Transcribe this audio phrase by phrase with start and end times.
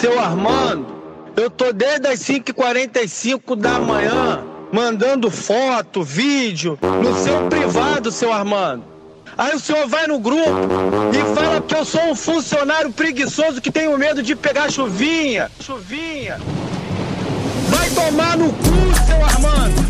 [0.00, 0.86] Seu Armando,
[1.36, 4.42] eu tô desde as 5h45 da manhã
[4.72, 8.82] mandando foto, vídeo no seu privado, seu Armando.
[9.36, 10.48] Aí o senhor vai no grupo
[11.12, 15.50] e fala que eu sou um funcionário preguiçoso que tenho medo de pegar chuvinha.
[15.60, 16.38] Chuvinha.
[17.68, 19.89] Vai tomar no cu, seu Armando.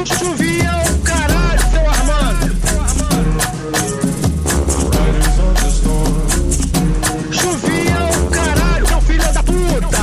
[0.00, 2.48] É o caralho, seu Armando.
[7.30, 9.98] Chuvinha é o caralho, seu filho da puta.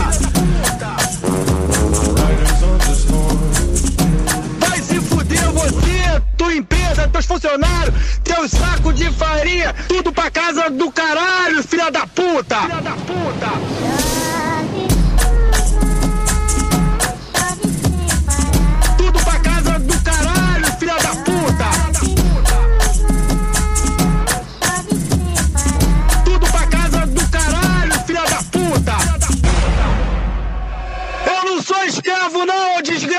[4.60, 10.70] Vai se fuder você, tua empresa, teus funcionários, teus sacos de farinha, tudo pra casa
[10.70, 11.64] do caralho.
[11.64, 12.58] Filha da puta.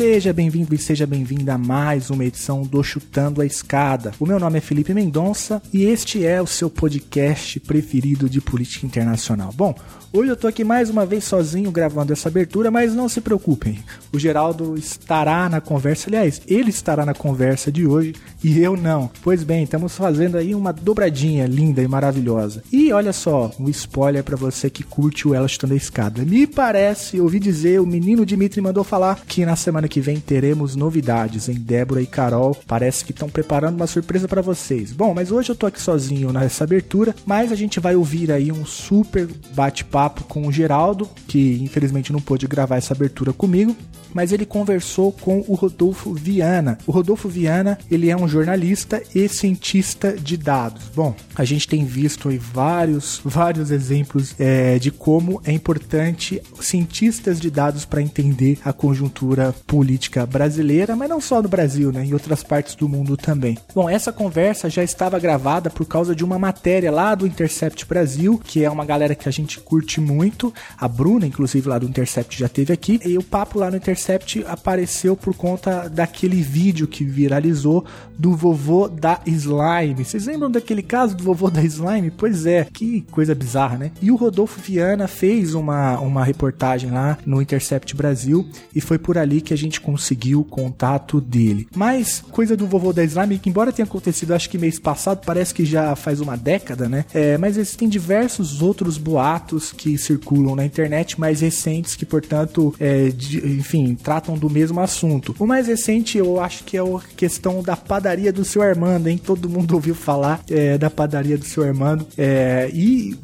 [0.00, 4.12] Seja bem-vindo e seja bem-vinda a mais uma edição do Chutando a Escada.
[4.18, 8.86] O meu nome é Felipe Mendonça e este é o seu podcast preferido de política
[8.86, 9.52] internacional.
[9.54, 9.74] Bom,
[10.12, 13.78] hoje eu tô aqui mais uma vez sozinho gravando essa abertura, mas não se preocupem.
[14.12, 19.10] O Geraldo estará na conversa, aliás, ele estará na conversa de hoje e eu não.
[19.22, 22.62] Pois bem, estamos fazendo aí uma dobradinha linda e maravilhosa.
[22.72, 26.24] E olha só, um spoiler para você que curte o Ela Chutando a Escada.
[26.24, 30.74] Me parece, ouvi dizer, o menino Dimitri mandou falar que na semana que vem teremos
[30.74, 32.56] novidades em Débora e Carol.
[32.66, 34.92] Parece que estão preparando uma surpresa para vocês.
[34.92, 38.50] Bom, mas hoje eu tô aqui sozinho nessa abertura, mas a gente vai ouvir aí
[38.50, 43.76] um super bate-papo com o Geraldo, que infelizmente não pôde gravar essa abertura comigo,
[44.14, 46.78] mas ele conversou com o Rodolfo Viana.
[46.86, 50.84] O Rodolfo Viana, ele é um jornalista e cientista de dados.
[50.94, 57.40] Bom, a gente tem visto aí vários, vários exemplos é, de como é importante cientistas
[57.40, 62.04] de dados para entender a conjuntura política brasileira, mas não só no Brasil, né?
[62.04, 63.58] Em outras partes do mundo também.
[63.74, 68.40] Bom, essa conversa já estava gravada por causa de uma matéria lá do Intercept Brasil,
[68.42, 70.52] que é uma galera que a gente curte muito.
[70.76, 73.00] A Bruna, inclusive, lá do Intercept já teve aqui.
[73.02, 77.86] E o papo lá no Intercept apareceu por conta daquele vídeo que viralizou
[78.18, 80.04] do vovô da Slime.
[80.04, 82.10] Vocês lembram daquele caso do vovô da Slime?
[82.10, 83.92] Pois é, que coisa bizarra, né?
[84.02, 89.16] E o Rodolfo Viana fez uma, uma reportagem lá no Intercept Brasil e foi por
[89.16, 91.66] ali que a gente conseguiu o contato dele.
[91.74, 95.54] Mas, coisa do vovô da Slime, que embora tenha acontecido acho que mês passado, parece
[95.54, 97.04] que já faz uma década, né?
[97.14, 103.08] É, mas existem diversos outros boatos que circulam na internet mais recentes que, portanto, é,
[103.08, 105.34] de, enfim, tratam do mesmo assunto.
[105.38, 109.16] O mais recente eu acho que é a questão da padaria do seu Armando, hein?
[109.16, 112.06] Todo mundo ouviu falar é, da padaria do seu Armando.
[112.18, 113.16] É, e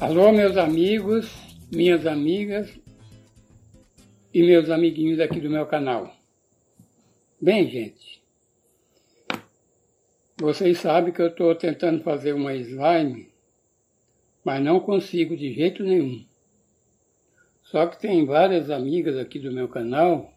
[0.00, 1.30] Alô, meus amigos,
[1.70, 2.68] minhas amigas
[4.34, 6.12] e meus amiguinhos aqui do meu canal.
[7.42, 8.22] Bem, gente,
[10.36, 13.32] vocês sabem que eu estou tentando fazer uma slime,
[14.44, 16.24] mas não consigo de jeito nenhum.
[17.64, 20.32] Só que tem várias amigas aqui do meu canal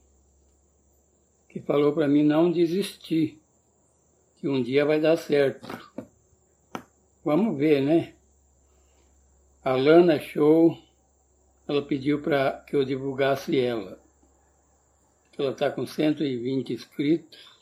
[1.47, 3.39] que falou para mim não desistir,
[4.37, 5.67] que um dia vai dar certo.
[7.23, 8.15] Vamos ver, né?
[9.63, 10.75] A Lana Show,
[11.67, 14.03] ela pediu para que eu divulgasse ela.
[15.37, 17.55] Ela está com 120 inscritos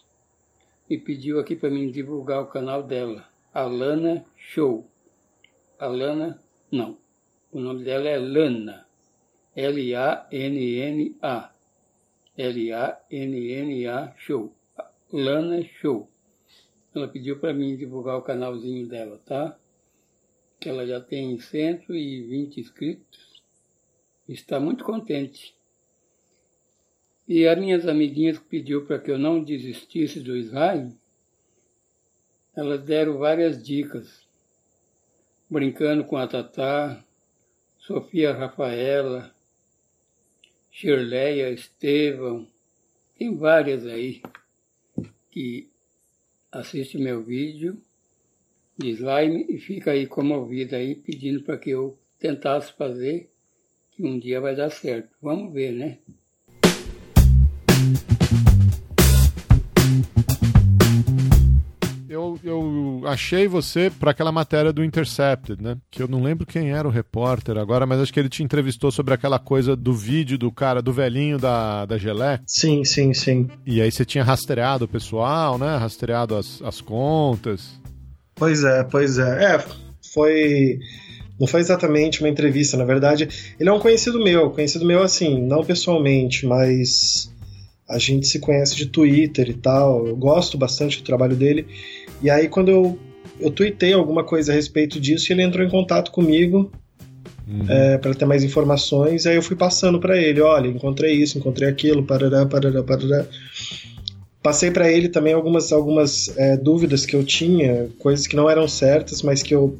[0.87, 4.87] e pediu aqui para mim divulgar o canal dela, Alana Show.
[5.79, 6.39] Alana,
[6.71, 6.97] não.
[7.51, 8.87] O nome dela é Lana.
[9.55, 11.51] L-A-N-N-A.
[12.37, 14.55] L-A-N-N-A Show.
[15.11, 16.09] Lana Show.
[16.93, 19.57] Ela pediu para mim divulgar o canalzinho dela, tá?
[20.59, 23.41] Que ela já tem 120 inscritos.
[24.27, 25.55] Está muito contente.
[27.27, 30.97] E as minhas amiguinhas que pediu para que eu não desistisse do slime,
[32.55, 34.27] elas deram várias dicas.
[35.49, 37.03] Brincando com a Tatá,
[37.77, 39.33] Sofia Rafaela,
[40.71, 42.47] Shirleia Estevam,
[43.17, 44.21] tem várias aí
[45.29, 45.69] que
[46.51, 47.81] assiste meu vídeo
[48.77, 53.29] de slime e fica aí comovida aí pedindo para que eu tentasse fazer,
[53.91, 55.15] que um dia vai dar certo.
[55.21, 55.99] Vamos ver, né?
[62.43, 65.77] Eu, eu achei você para aquela matéria do Intercepted, né?
[65.91, 68.91] Que eu não lembro quem era o repórter agora, mas acho que ele te entrevistou
[68.91, 72.39] sobre aquela coisa do vídeo do cara, do velhinho da, da Gelé.
[72.47, 73.47] Sim, sim, sim.
[73.65, 75.77] E aí você tinha rastreado o pessoal, né?
[75.77, 77.79] Rastreado as, as contas.
[78.35, 79.55] Pois é, pois é.
[79.55, 79.65] É,
[80.13, 80.79] foi.
[81.39, 83.27] Não foi exatamente uma entrevista, na verdade.
[83.59, 87.31] Ele é um conhecido meu, conhecido meu assim, não pessoalmente, mas
[87.87, 90.07] a gente se conhece de Twitter e tal.
[90.07, 91.67] Eu gosto bastante do trabalho dele.
[92.23, 92.97] E aí, quando eu,
[93.37, 96.71] eu tuitei alguma coisa a respeito disso, ele entrou em contato comigo
[97.45, 97.65] uhum.
[97.67, 99.25] é, para ter mais informações.
[99.25, 103.25] Aí eu fui passando para ele: olha, encontrei isso, encontrei aquilo, parará, parará, parará.
[104.41, 108.67] Passei para ele também algumas, algumas é, dúvidas que eu tinha, coisas que não eram
[108.69, 109.77] certas, mas que eu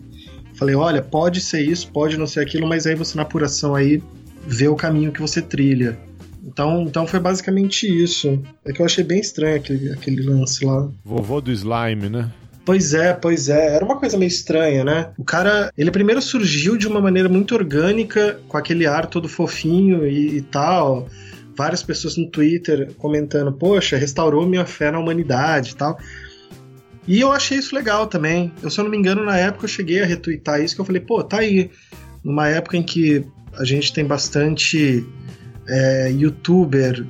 [0.56, 4.04] falei: olha, pode ser isso, pode não ser aquilo, mas aí você na apuração aí
[4.46, 5.98] vê o caminho que você trilha.
[6.46, 8.42] Então, então foi basicamente isso.
[8.66, 10.90] É que eu achei bem estranho aquele, aquele lance lá.
[11.04, 12.32] Vovô do slime, né?
[12.66, 13.76] Pois é, pois é.
[13.76, 15.12] Era uma coisa meio estranha, né?
[15.18, 20.06] O cara, ele primeiro surgiu de uma maneira muito orgânica, com aquele ar todo fofinho
[20.06, 21.08] e, e tal.
[21.56, 25.98] Várias pessoas no Twitter comentando: Poxa, restaurou minha fé na humanidade e tal.
[27.06, 28.52] E eu achei isso legal também.
[28.62, 30.86] Eu, se eu não me engano, na época eu cheguei a retweetar isso, que eu
[30.86, 31.70] falei: Pô, tá aí.
[32.24, 33.26] Numa época em que
[33.58, 35.06] a gente tem bastante
[35.67, 37.05] é, youtuber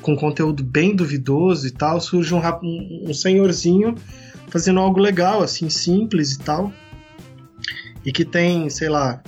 [0.00, 2.40] com conteúdo bem duvidoso e tal, surge um,
[3.08, 3.94] um, senhorzinho
[4.48, 6.72] fazendo algo legal, assim, simples e tal,
[8.04, 9.22] e que tem, sei lá,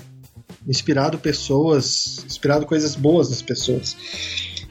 [0.66, 3.96] inspirado pessoas, inspirado coisas boas nas pessoas.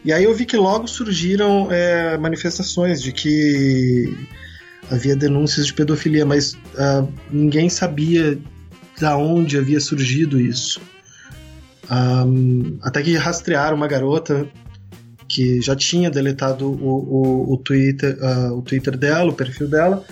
[0.04, 4.18] E aí eu vi que logo surgiram é, manifestações de que
[4.90, 8.38] havia denúncias de pedofilia, mas uh, ninguém sabia
[9.00, 10.82] da onde havia surgido isso.
[11.92, 14.48] Um, até que rastrearam uma garota
[15.28, 20.06] que já tinha deletado o, o, o Twitter, uh, o Twitter dela, o perfil dela.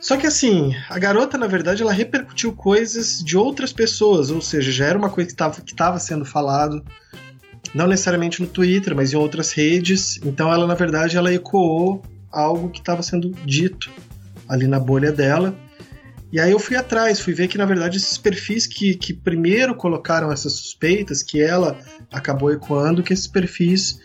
[0.00, 4.70] Só que assim, a garota, na verdade, ela repercutiu coisas de outras pessoas, ou seja,
[4.70, 6.84] já era uma coisa que estava sendo falado,
[7.74, 10.20] não necessariamente no Twitter, mas em outras redes.
[10.24, 13.90] Então ela, na verdade, ela ecoou algo que estava sendo dito
[14.48, 15.54] ali na bolha dela.
[16.32, 19.74] E aí eu fui atrás, fui ver que na verdade esses perfis que, que primeiro
[19.74, 21.78] colocaram essas suspeitas, que ela
[22.12, 24.00] acabou ecoando, que esses perfis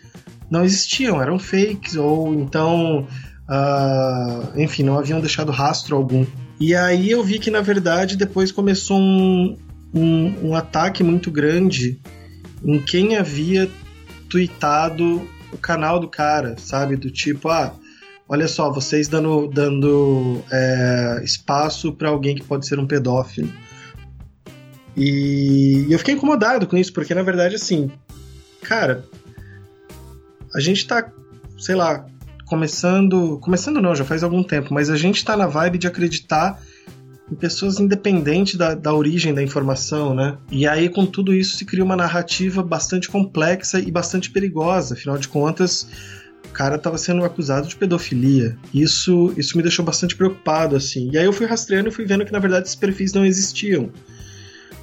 [0.50, 3.06] não existiam, eram fakes, ou então,
[3.48, 6.24] uh, enfim, não haviam deixado rastro algum.
[6.60, 9.58] E aí eu vi que na verdade depois começou um,
[9.92, 12.00] um, um ataque muito grande
[12.64, 13.68] em quem havia
[14.28, 16.96] tweetado o canal do cara, sabe?
[16.96, 17.74] Do tipo, ah,
[18.28, 23.52] olha só, vocês dando, dando é, espaço para alguém que pode ser um pedófilo.
[24.96, 27.90] E eu fiquei incomodado com isso, porque na verdade, assim,
[28.62, 29.04] cara,
[30.54, 31.10] a gente tá,
[31.58, 32.06] sei lá,
[32.46, 33.38] começando.
[33.38, 36.60] Começando não, já faz algum tempo, mas a gente tá na vibe de acreditar
[37.30, 40.36] em pessoas independentes da, da origem da informação, né?
[40.50, 44.94] E aí, com tudo isso, se cria uma narrativa bastante complexa e bastante perigosa.
[44.94, 45.88] Afinal de contas,
[46.52, 48.56] cara estava sendo acusado de pedofilia.
[48.72, 51.10] Isso, isso me deixou bastante preocupado, assim.
[51.12, 53.90] E aí eu fui rastreando e fui vendo que, na verdade, esses perfis não existiam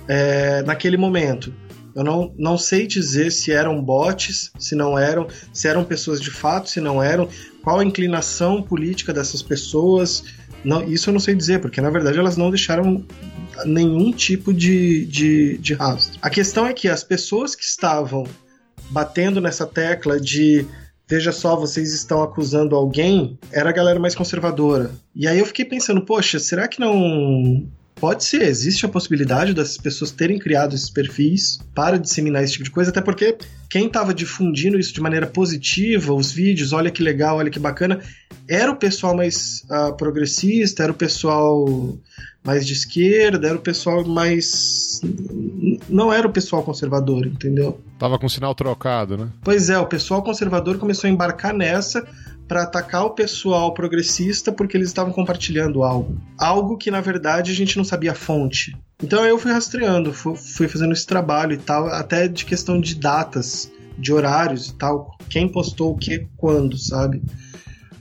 [0.08, 1.54] é, naquele momento.
[1.96, 6.32] Eu não, não sei dizer se eram bots, se não eram, se eram pessoas de
[6.32, 7.28] fato, se não eram,
[7.64, 10.24] qual a inclinação política dessas pessoas.
[10.64, 13.04] Não, isso eu não sei dizer, porque na verdade elas não deixaram
[13.66, 16.18] nenhum tipo de, de, de rastro.
[16.22, 18.26] A questão é que as pessoas que estavam
[18.90, 20.66] batendo nessa tecla de
[21.10, 24.92] veja só, vocês estão acusando alguém, era a galera mais conservadora.
[25.16, 27.68] E aí eu fiquei pensando, poxa, será que não
[28.00, 32.64] Pode ser, existe a possibilidade dessas pessoas terem criado esses perfis para disseminar esse tipo
[32.64, 33.38] de coisa, até porque
[33.70, 38.00] quem estava difundindo isso de maneira positiva, os vídeos, olha que legal, olha que bacana,
[38.48, 42.00] era o pessoal mais uh, progressista, era o pessoal
[42.44, 45.02] mais de esquerda, era o pessoal mais.
[45.90, 47.80] Não era o pessoal conservador, entendeu?
[48.00, 49.28] Tava com sinal trocado, né?
[49.44, 52.08] Pois é, o pessoal conservador começou a embarcar nessa
[52.50, 56.20] para atacar o pessoal progressista porque eles estavam compartilhando algo.
[56.36, 58.76] Algo que, na verdade, a gente não sabia a fonte.
[59.02, 63.72] Então eu fui rastreando, fui fazendo esse trabalho e tal, até de questão de datas,
[63.98, 67.18] de horários e tal, quem postou o que, quando, sabe?
[67.18, 67.22] Uh,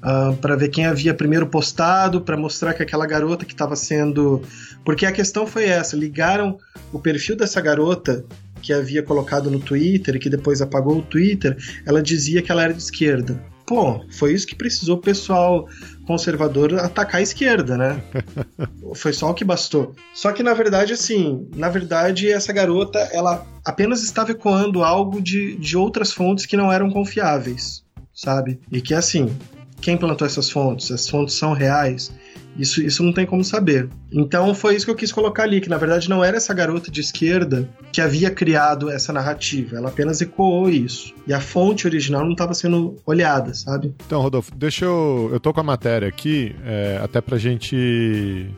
[0.03, 4.41] ah, para ver quem havia primeiro postado, para mostrar que aquela garota que estava sendo.
[4.85, 6.57] Porque a questão foi essa: ligaram
[6.93, 8.25] o perfil dessa garota
[8.63, 12.63] que havia colocado no Twitter e que depois apagou o Twitter, ela dizia que ela
[12.63, 15.69] era de esquerda pô, foi isso que precisou o pessoal
[16.07, 18.03] conservador atacar a esquerda, né?
[18.97, 19.95] foi só o que bastou.
[20.15, 25.55] Só que na verdade, assim, na verdade, essa garota, ela apenas estava ecoando algo de,
[25.57, 27.85] de outras fontes que não eram confiáveis,
[28.15, 28.59] sabe?
[28.73, 29.37] E que assim,
[29.83, 30.91] quem plantou essas fontes?
[30.91, 32.11] As fontes são reais?
[32.59, 33.89] Isso, isso não tem como saber.
[34.11, 36.91] Então foi isso que eu quis colocar ali, que na verdade não era essa garota
[36.91, 41.15] de esquerda que havia criado essa narrativa, ela apenas ecoou isso.
[41.27, 43.95] E a fonte original não estava sendo olhada, sabe?
[44.05, 45.31] Então, Rodolfo, deixa eu.
[45.33, 48.51] Eu tô com a matéria aqui, é, até pra gente.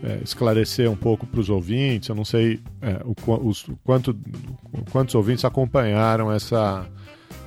[0.00, 2.08] É, esclarecer um pouco para os ouvintes.
[2.08, 4.16] Eu não sei é, o, os, quanto,
[4.92, 6.86] quantos ouvintes acompanharam essa,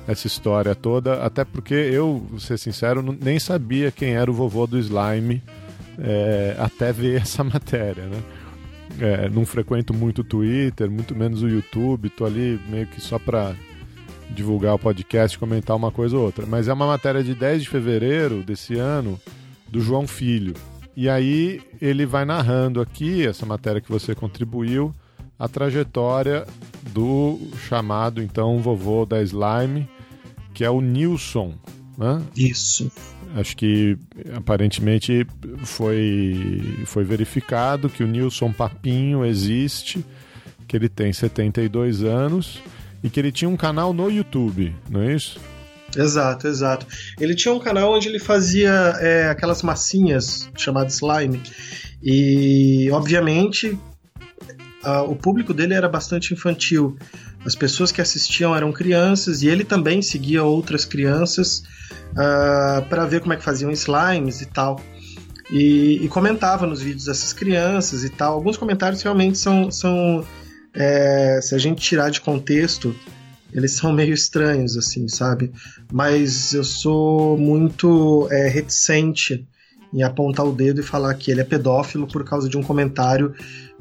[0.06, 4.66] essa história toda, até porque eu, vou ser sincero, nem sabia quem era o vovô
[4.66, 5.42] do slime
[6.02, 8.22] é, até ver essa matéria, né?
[9.00, 13.18] É, não frequento muito o Twitter, muito menos o YouTube, tô ali meio que só
[13.18, 13.54] para
[14.28, 16.44] divulgar o podcast, comentar uma coisa ou outra.
[16.44, 19.18] Mas é uma matéria de 10 de fevereiro desse ano,
[19.68, 20.54] do João Filho.
[20.94, 24.94] E aí ele vai narrando aqui, essa matéria que você contribuiu,
[25.38, 26.46] a trajetória
[26.92, 29.88] do chamado então vovô da Slime,
[30.52, 31.54] que é o Nilson.
[31.96, 32.22] Né?
[32.36, 32.90] Isso.
[33.34, 33.96] Acho que
[34.34, 35.26] aparentemente
[35.64, 40.04] foi, foi verificado que o Nilson Papinho existe,
[40.68, 42.62] que ele tem 72 anos
[43.02, 45.40] e que ele tinha um canal no YouTube, não é isso?
[45.96, 46.86] Exato, exato.
[47.20, 51.40] Ele tinha um canal onde ele fazia é, aquelas massinhas chamadas slime.
[52.02, 53.78] E, obviamente,
[54.82, 56.96] a, o público dele era bastante infantil.
[57.44, 61.58] As pessoas que assistiam eram crianças e ele também seguia outras crianças
[62.12, 64.80] uh, ah, para ver como é que faziam slimes e tal.
[65.50, 68.34] E, e, comentava nos vídeos dessas crianças e tal.
[68.34, 70.24] Alguns comentários realmente são, são
[70.72, 72.94] é, se a gente tirar de contexto,
[73.52, 75.52] eles são meio estranhos, assim, sabe?
[75.92, 79.46] Mas eu sou muito é, reticente
[79.92, 83.34] em apontar o dedo e falar que ele é pedófilo por causa de um comentário,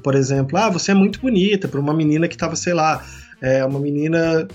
[0.03, 3.01] por exemplo, ah, você é muito bonita, para uma menina que estava, sei lá,
[3.41, 4.47] é uma menina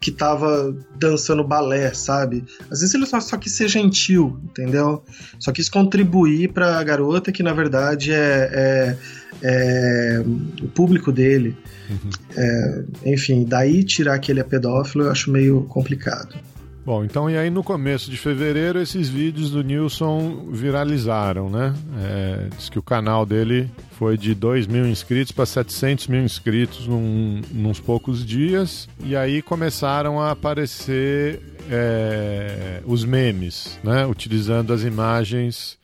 [0.00, 2.44] que tava dançando balé, sabe?
[2.70, 5.02] Às vezes ele só, só quis ser gentil, entendeu?
[5.38, 8.96] Só quis contribuir pra garota que na verdade é, é,
[9.42, 10.24] é
[10.62, 11.56] o público dele.
[11.90, 12.10] Uhum.
[12.36, 16.36] É, enfim, daí tirar que ele é pedófilo eu acho meio complicado.
[16.84, 21.74] Bom, então e aí no começo de fevereiro esses vídeos do Nilson viralizaram, né?
[21.98, 23.68] É, diz que o canal dele
[23.98, 28.88] foi de 2 mil inscritos para 700 mil inscritos num, nos poucos dias.
[29.02, 34.06] E aí começaram a aparecer é, os memes, né?
[34.06, 35.78] Utilizando as imagens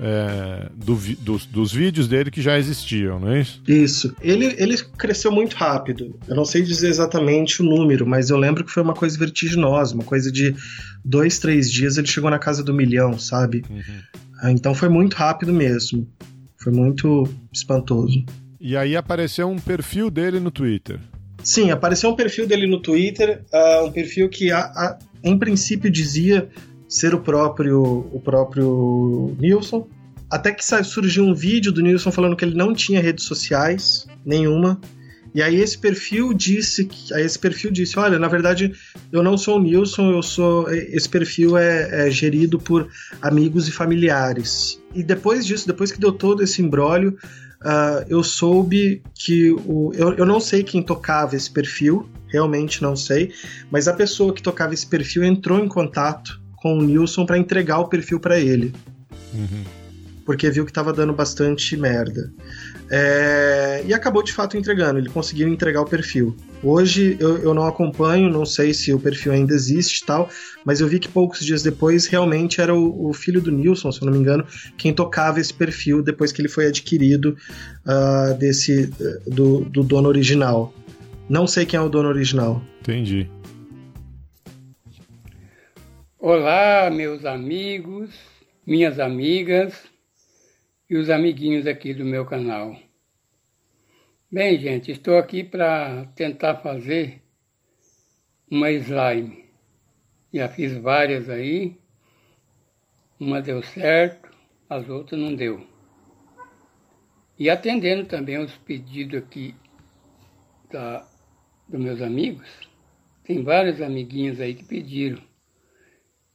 [0.00, 3.62] é, do, dos, dos, vídeos dele que já existiam, não é isso?
[3.66, 4.16] Isso.
[4.22, 6.18] Ele, ele cresceu muito rápido.
[6.26, 9.94] Eu não sei dizer exatamente o número, mas eu lembro que foi uma coisa vertiginosa,
[9.94, 10.54] uma coisa de
[11.04, 13.62] dois, três dias ele chegou na casa do milhão, sabe?
[13.68, 13.82] Uhum.
[14.40, 16.08] Ah, então foi muito rápido mesmo.
[16.62, 18.24] Foi muito espantoso.
[18.60, 21.00] E aí apareceu um perfil dele no Twitter.
[21.42, 25.90] Sim, apareceu um perfil dele no Twitter, uh, um perfil que a, a, em princípio
[25.90, 26.50] dizia
[26.86, 27.80] ser o próprio
[28.12, 29.88] o próprio Nilson.
[30.30, 34.80] Até que surgiu um vídeo do Nilson falando que ele não tinha redes sociais nenhuma.
[35.34, 38.72] E aí esse perfil disse aí esse perfil disse, olha, na verdade
[39.12, 42.88] eu não sou o Nilson, eu sou esse perfil é, é gerido por
[43.22, 44.80] amigos e familiares.
[44.94, 47.16] E depois disso, depois que deu todo esse embrólio,
[47.62, 52.96] uh, eu soube que o eu, eu não sei quem tocava esse perfil, realmente não
[52.96, 53.32] sei,
[53.70, 57.78] mas a pessoa que tocava esse perfil entrou em contato com o Nilson para entregar
[57.78, 58.72] o perfil para ele.
[59.32, 59.62] Uhum.
[60.26, 62.32] porque viu que estava dando bastante merda.
[62.92, 66.36] É, e acabou de fato entregando, ele conseguiu entregar o perfil.
[66.60, 70.28] Hoje eu, eu não acompanho, não sei se o perfil ainda existe e tal,
[70.64, 74.02] mas eu vi que poucos dias depois realmente era o, o, filho do Nilson, se
[74.02, 74.44] eu não me engano,
[74.76, 77.36] quem tocava esse perfil depois que ele foi adquirido
[77.86, 78.90] uh, desse
[79.24, 80.74] do, do dono original.
[81.28, 82.60] Não sei quem é o dono original.
[82.80, 83.30] Entendi.
[86.18, 88.10] Olá, meus amigos,
[88.66, 89.89] minhas amigas
[90.90, 92.76] e os amiguinhos aqui do meu canal.
[94.28, 97.22] Bem, gente, estou aqui para tentar fazer
[98.50, 99.44] uma slime.
[100.34, 101.78] Já fiz várias aí,
[103.20, 104.36] uma deu certo,
[104.68, 105.64] as outras não deu.
[107.38, 109.54] E atendendo também os pedidos aqui
[110.72, 111.08] da,
[111.68, 112.48] dos meus amigos,
[113.22, 115.22] tem vários amiguinhos aí que pediram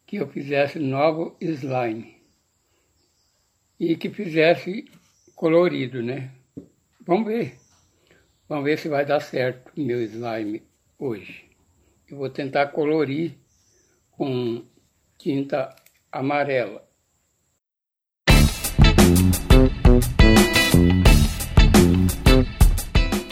[0.06, 2.15] que eu fizesse novo slime
[3.80, 4.86] e que fizesse
[5.36, 6.32] colorido, né?
[7.06, 7.58] Vamos ver.
[8.48, 10.64] Vamos ver se vai dar certo meu slime
[10.98, 11.46] hoje.
[12.10, 13.34] Eu vou tentar colorir
[14.12, 14.64] com
[15.18, 15.76] tinta
[16.12, 16.84] amarela.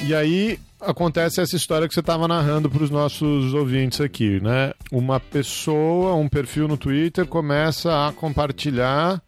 [0.06, 4.74] E aí, acontece essa história que você estava narrando para os nossos ouvintes aqui, né?
[4.92, 9.22] Uma pessoa, um perfil no Twitter começa a compartilhar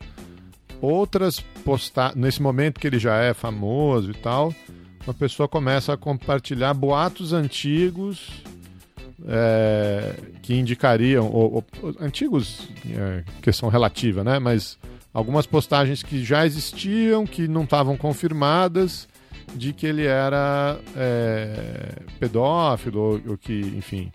[0.86, 2.16] outras postagens.
[2.16, 4.54] Nesse momento que ele já é famoso e tal,
[5.06, 8.44] uma pessoa começa a compartilhar boatos antigos
[9.28, 14.40] é, que indicariam, ou, ou antigos, é, questão relativa, né?
[14.40, 14.78] Mas
[15.14, 19.08] algumas postagens que já existiam, que não estavam confirmadas
[19.56, 24.12] de que ele era é, pedófilo, ou, ou, que, enfim,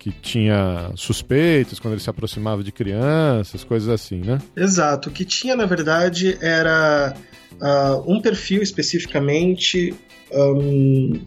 [0.00, 4.40] que tinha suspeitos quando ele se aproximava de crianças, coisas assim, né?
[4.56, 5.10] Exato.
[5.10, 7.14] O que tinha, na verdade, era
[7.60, 9.94] uh, um perfil especificamente
[10.32, 11.20] um,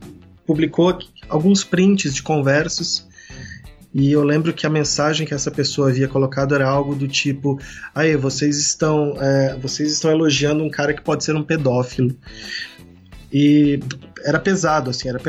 [0.45, 0.97] publicou
[1.29, 3.07] alguns prints de conversas
[3.93, 7.59] e eu lembro que a mensagem que essa pessoa havia colocado era algo do tipo:
[7.93, 12.17] aí vocês estão, é, vocês estão elogiando um cara que pode ser um pedófilo.
[13.31, 13.79] E
[14.23, 15.19] era pesado, assim, era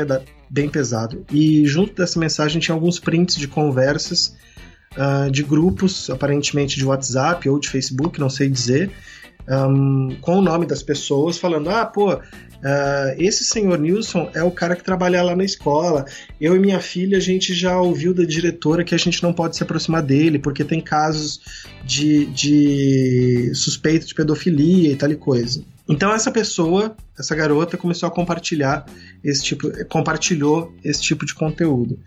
[0.49, 1.25] bem pesado.
[1.31, 4.35] E junto dessa mensagem tinha alguns prints de conversas
[4.97, 8.91] uh, de grupos, aparentemente de WhatsApp ou de Facebook, não sei dizer,
[9.47, 12.19] um, com o nome das pessoas, falando: ah, pô,
[12.65, 16.03] Uh, esse senhor Nilson é o cara que trabalha lá na escola.
[16.41, 19.55] Eu e minha filha, a gente já ouviu da diretora que a gente não pode
[19.55, 21.41] se aproximar dele, porque tem casos
[21.83, 25.63] de, de suspeita de pedofilia e tal e coisa.
[25.87, 28.85] Então essa pessoa, essa garota, começou a compartilhar
[29.23, 31.99] esse tipo, compartilhou esse tipo de conteúdo.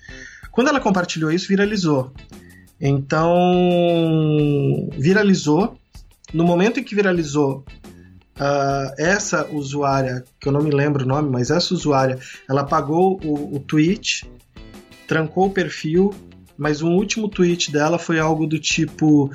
[0.51, 2.13] Quando ela compartilhou isso, viralizou.
[2.81, 3.31] Então
[4.99, 5.79] viralizou.
[6.33, 7.65] No momento em que viralizou,
[8.39, 13.21] uh, essa usuária, que eu não me lembro o nome, mas essa usuária, ela apagou
[13.25, 14.31] o, o tweet,
[15.07, 16.15] trancou o perfil,
[16.59, 19.31] mas um último tweet dela foi algo do tipo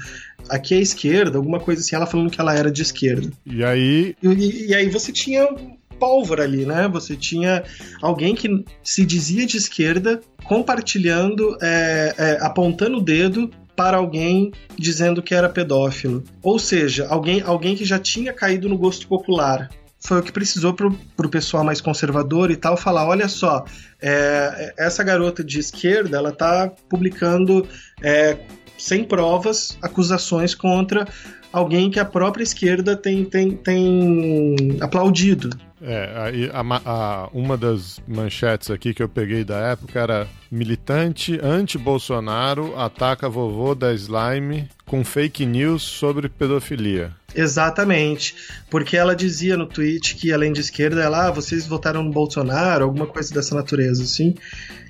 [0.50, 3.32] aqui é esquerda, alguma coisa assim, ela falando que ela era de esquerda.
[3.46, 4.16] E aí.
[4.22, 5.48] E, e aí você tinha
[5.98, 6.88] pólvora ali, né?
[6.90, 7.64] Você tinha
[8.02, 15.22] alguém que se dizia de esquerda compartilhando, é, é, apontando o dedo para alguém dizendo
[15.22, 16.24] que era pedófilo.
[16.42, 19.70] Ou seja, alguém, alguém que já tinha caído no gosto popular.
[20.06, 23.64] Foi o que precisou para o pessoal mais conservador e tal falar: olha só,
[24.02, 27.66] é, essa garota de esquerda ela está publicando
[28.02, 28.38] é,
[28.78, 31.08] sem provas, acusações contra
[31.54, 35.52] alguém que a própria esquerda tem, tem, tem aplaudido.
[35.86, 41.38] É, a, a, a, uma das manchetes aqui que eu peguei da época era militante
[41.44, 47.12] anti-Bolsonaro ataca vovô da Slime com fake news sobre pedofilia.
[47.36, 48.34] Exatamente,
[48.70, 52.86] porque ela dizia no tweet que além de esquerda, ela, ah, vocês votaram no Bolsonaro,
[52.86, 54.36] alguma coisa dessa natureza, assim.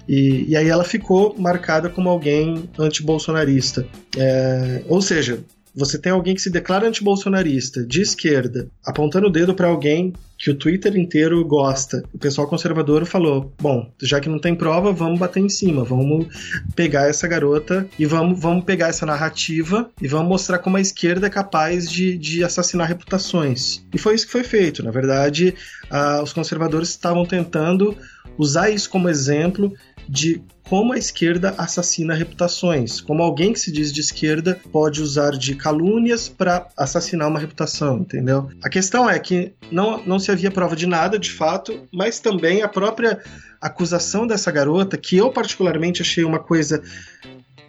[0.07, 3.87] E, e aí ela ficou marcada como alguém anti-bolsonarista.
[4.15, 5.43] É, ou seja,
[5.75, 10.51] você tem alguém que se declara antibolsonarista, de esquerda, apontando o dedo para alguém que
[10.51, 12.03] o Twitter inteiro gosta.
[12.13, 16.27] O pessoal conservador falou: bom, já que não tem prova, vamos bater em cima, vamos
[16.75, 21.27] pegar essa garota e vamos, vamos pegar essa narrativa e vamos mostrar como a esquerda
[21.27, 23.83] é capaz de, de assassinar reputações.
[23.93, 24.83] E foi isso que foi feito.
[24.83, 25.55] Na verdade,
[25.89, 27.97] uh, os conservadores estavam tentando
[28.37, 29.71] usar isso como exemplo
[30.07, 35.31] de como a esquerda assassina reputações, como alguém que se diz de esquerda pode usar
[35.31, 38.49] de calúnias para assassinar uma reputação, entendeu?
[38.63, 42.63] A questão é que não, não se havia prova de nada, de fato, mas também
[42.63, 43.19] a própria
[43.61, 46.81] acusação dessa garota, que eu particularmente achei uma coisa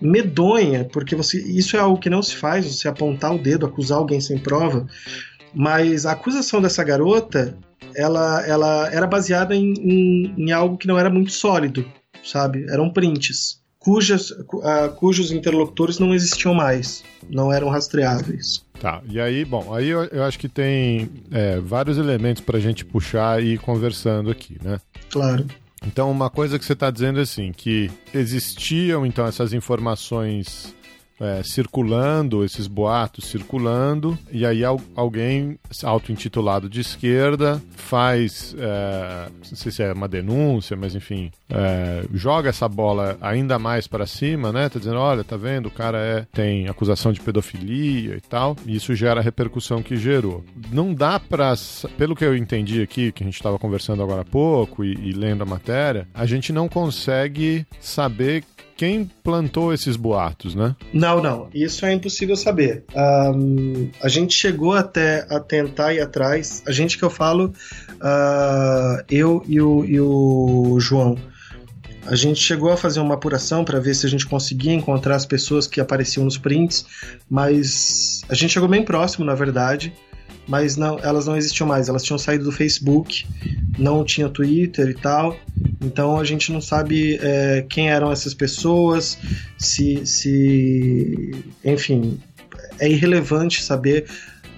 [0.01, 3.99] medonha, porque você, isso é algo que não se faz, você apontar o dedo, acusar
[3.99, 4.87] alguém sem prova.
[5.55, 7.57] Mas a acusação dessa garota,
[7.95, 11.85] ela, ela era baseada em, em, em algo que não era muito sólido,
[12.23, 12.67] sabe?
[12.71, 18.65] Eram prints, cujas, uh, cujos interlocutores não existiam mais, não eram rastreáveis.
[18.81, 22.61] Tá, e aí, bom, aí eu, eu acho que tem é, vários elementos para a
[22.61, 24.81] gente puxar e ir conversando aqui, né?
[25.11, 25.47] Claro.
[25.87, 30.75] Então, uma coisa que você está dizendo é assim, que existiam então essas informações
[31.21, 39.73] é, circulando, esses boatos circulando, e aí alguém auto-intitulado de esquerda faz, é, não sei
[39.73, 44.69] se é uma denúncia, mas enfim, é, joga essa bola ainda mais para cima, né?
[44.69, 48.77] Tá dizendo, olha, tá vendo, o cara é, tem acusação de pedofilia e tal, e
[48.77, 50.45] isso gera a repercussão que gerou.
[50.73, 51.55] Não dá para,
[51.97, 55.13] pelo que eu entendi aqui, que a gente estava conversando agora há pouco e, e
[55.13, 58.45] lendo a matéria, a gente não consegue saber
[58.77, 60.75] quem plantou esses boatos, né?
[60.93, 61.49] Não, não.
[61.55, 62.85] Isso é impossível saber.
[62.95, 66.63] Um, a gente chegou até a tentar ir atrás.
[66.67, 67.53] A gente que eu falo,
[67.95, 71.17] uh, eu e o, e o João.
[72.07, 75.25] A gente chegou a fazer uma apuração para ver se a gente conseguia encontrar as
[75.25, 76.85] pessoas que apareciam nos prints,
[77.31, 79.93] mas a gente chegou bem próximo, na verdade
[80.47, 81.89] mas não, elas não existiam mais.
[81.89, 83.27] Elas tinham saído do Facebook,
[83.79, 85.37] não tinha Twitter e tal.
[85.81, 89.19] Então a gente não sabe é, quem eram essas pessoas,
[89.59, 91.45] se, se.
[91.65, 92.21] Enfim,
[92.79, 94.07] é irrelevante saber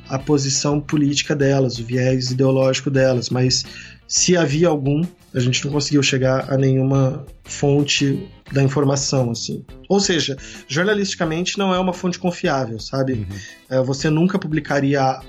[0.08, 3.64] a posição política delas, o viés ideológico delas, mas
[4.06, 5.02] se havia algum,
[5.34, 9.64] a gente não conseguiu chegar a nenhuma fonte da informação, assim.
[9.88, 10.36] Ou seja,
[10.68, 13.14] jornalisticamente não é uma fonte confiável, sabe?
[13.14, 13.26] Uhum.
[13.68, 15.20] É, você nunca publicaria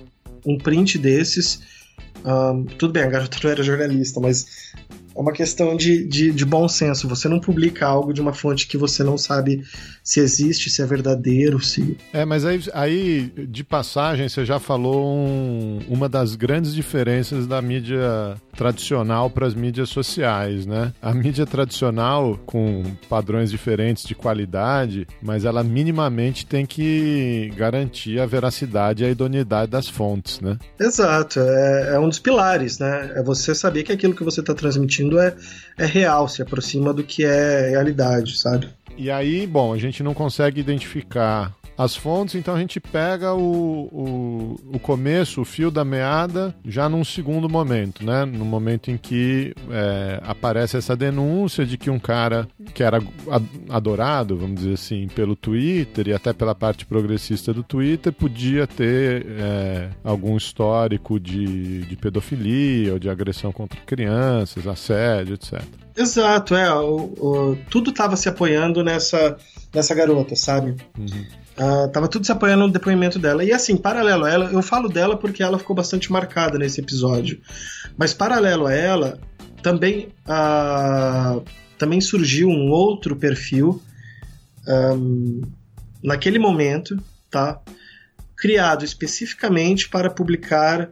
[0.48, 1.62] um print desses.
[2.26, 4.74] Um, tudo bem, a garota não era jornalista, mas
[5.18, 7.08] é uma questão de, de, de, bom senso.
[7.08, 9.64] Você não publica algo de uma fonte que você não sabe
[10.04, 11.98] se existe, se é verdadeiro, se.
[12.14, 17.62] É, mas aí, aí de passagem, você já falou um, uma das grandes diferenças da
[17.62, 20.94] mídia tradicional para as mídias sociais, né?
[21.02, 28.26] A mídia tradicional, com padrões diferentes de qualidade, mas ela minimamente tem que garantir a
[28.26, 30.58] veracidade e a idoneidade das fontes, né?
[30.80, 31.40] Exato.
[31.40, 33.12] É, é um dos pilares, né?
[33.16, 35.36] É você saber que aquilo que você está transmitindo é,
[35.78, 38.68] é real, se aproxima do que é realidade, sabe?
[38.98, 43.88] E aí, bom, a gente não consegue identificar as fontes, então a gente pega o,
[43.92, 48.26] o, o, começo, o fio da meada, já num segundo momento, né?
[48.26, 53.00] No momento em que é, aparece essa denúncia de que um cara que era
[53.70, 59.26] adorado, vamos dizer assim, pelo Twitter e até pela parte progressista do Twitter, podia ter
[59.38, 65.62] é, algum histórico de, de pedofilia ou de agressão contra crianças, assédio, etc.
[65.96, 66.74] Exato, é.
[66.74, 69.38] O, o, tudo estava se apoiando nessa,
[69.74, 70.76] nessa garota, sabe?
[70.98, 71.26] Uhum.
[71.60, 73.44] Uh, tava tudo se apoiando no depoimento dela.
[73.44, 77.42] E assim, paralelo a ela, eu falo dela porque ela ficou bastante marcada nesse episódio.
[77.98, 79.20] Mas paralelo a ela,
[79.64, 81.44] também, uh,
[81.78, 83.82] também surgiu um outro perfil
[84.68, 85.42] um,
[86.04, 86.96] naquele momento,
[87.30, 87.60] tá?
[88.36, 90.92] Criado especificamente para publicar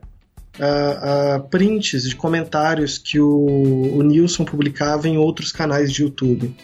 [0.60, 6.56] uh, uh, prints de comentários que o, o Nilson publicava em outros canais de YouTube.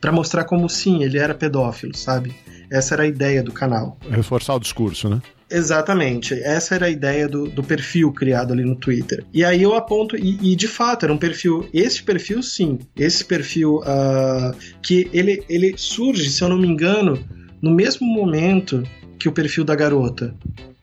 [0.00, 2.34] para mostrar como sim, ele era pedófilo, sabe?
[2.70, 3.98] Essa era a ideia do canal.
[4.08, 5.20] Reforçar o discurso, né?
[5.50, 6.34] Exatamente.
[6.34, 9.24] Essa era a ideia do, do perfil criado ali no Twitter.
[9.34, 11.68] E aí eu aponto, e, e de fato, era um perfil.
[11.74, 12.78] Esse perfil, sim.
[12.96, 17.18] Esse perfil uh, que ele, ele surge, se eu não me engano,
[17.60, 18.84] no mesmo momento
[19.18, 20.34] que o perfil da garota.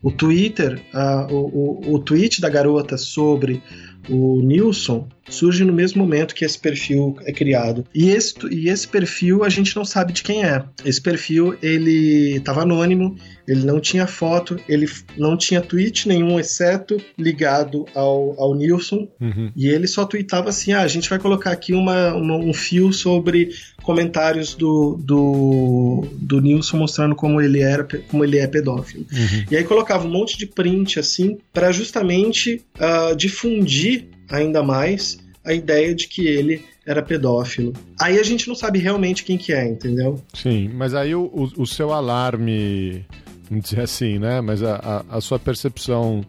[0.03, 3.61] O Twitter, uh, o, o, o tweet da garota sobre
[4.09, 7.85] o Nilson surge no mesmo momento que esse perfil é criado.
[7.93, 10.63] E esse, e esse perfil a gente não sabe de quem é.
[10.85, 13.15] Esse perfil ele estava anônimo,
[13.47, 14.87] ele não tinha foto, ele
[15.17, 19.07] não tinha tweet nenhum, exceto ligado ao, ao Nilson.
[19.19, 19.51] Uhum.
[19.55, 22.91] E ele só tweetava assim: ah, a gente vai colocar aqui uma, uma, um fio
[22.91, 23.49] sobre
[23.81, 29.05] comentários do, do, do Nilson mostrando como ele era, como ele é pedófilo.
[29.11, 29.45] Uhum.
[29.49, 35.53] E aí colocava um monte de print assim para justamente uh, difundir ainda mais a
[35.53, 37.73] ideia de que ele era pedófilo.
[37.99, 40.21] Aí a gente não sabe realmente quem que é, entendeu?
[40.33, 43.05] Sim, mas aí o, o, o seu alarme,
[43.49, 44.41] vamos dizer assim, né?
[44.41, 46.23] Mas a, a, a sua percepção,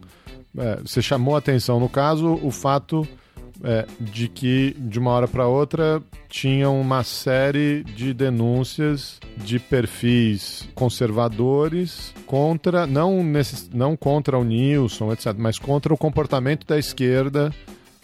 [0.57, 3.07] é, você chamou atenção, no caso, o fato
[3.63, 10.67] é, de que de uma hora para outra tinham uma série de denúncias de perfis
[10.75, 17.53] conservadores contra não necess, não contra o Nilson, etc, mas contra o comportamento da esquerda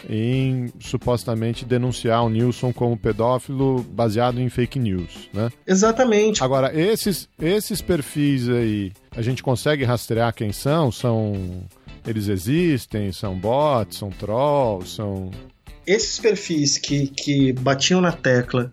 [0.10, 5.50] em supostamente denunciar o Nilson como pedófilo baseado em fake news, né?
[5.66, 6.44] Exatamente.
[6.44, 10.92] Agora esses esses perfis aí a gente consegue rastrear quem são?
[10.92, 11.64] São
[12.06, 13.12] Eles existem?
[13.12, 13.98] São bots?
[13.98, 14.96] São trolls?
[14.96, 15.32] São.
[15.88, 18.72] Esses perfis que, que batiam na tecla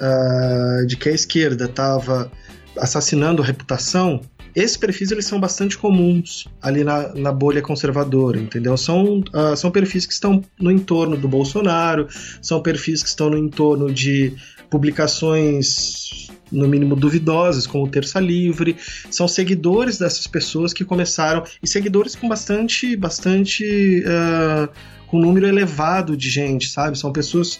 [0.00, 2.30] uh, de que a esquerda estava
[2.78, 4.20] assassinando a reputação,
[4.54, 8.76] esses perfis eles são bastante comuns ali na, na bolha conservadora, entendeu?
[8.76, 12.06] São, uh, são perfis que estão no entorno do Bolsonaro,
[12.40, 14.32] são perfis que estão no entorno de
[14.70, 18.76] publicações no mínimo duvidosas, como Terça Livre,
[19.10, 24.68] são seguidores dessas pessoas que começaram e seguidores com bastante, bastante uh,
[25.08, 26.98] com um número elevado de gente, sabe?
[26.98, 27.58] São pessoas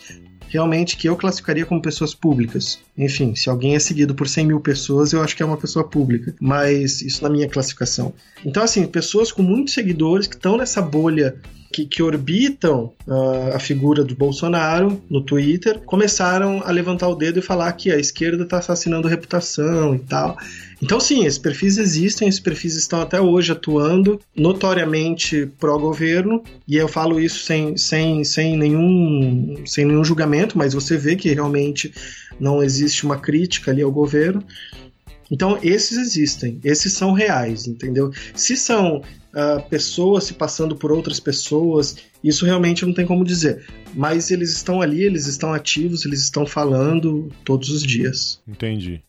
[0.48, 2.78] realmente que eu classificaria como pessoas públicas.
[2.96, 5.86] Enfim, se alguém é seguido por 100 mil pessoas, eu acho que é uma pessoa
[5.86, 6.34] pública.
[6.40, 8.14] Mas isso na minha classificação.
[8.44, 11.36] Então, assim, pessoas com muitos seguidores que estão nessa bolha
[11.74, 17.40] que, que orbitam uh, a figura do Bolsonaro no Twitter começaram a levantar o dedo
[17.40, 20.36] e falar que a esquerda está assassinando reputação e tal.
[20.80, 26.86] Então, sim, esses perfis existem, esses perfis estão até hoje atuando notoriamente pró-governo, e eu
[26.86, 31.92] falo isso sem, sem, sem, nenhum, sem nenhum julgamento, mas você vê que realmente
[32.38, 34.44] não existe uma crítica ali ao governo.
[35.30, 38.12] Então, esses existem, esses são reais, entendeu?
[38.34, 43.64] Se são uh, pessoas se passando por outras pessoas, isso realmente não tem como dizer.
[43.94, 48.40] Mas eles estão ali, eles estão ativos, eles estão falando todos os dias.
[48.46, 49.02] Entendi.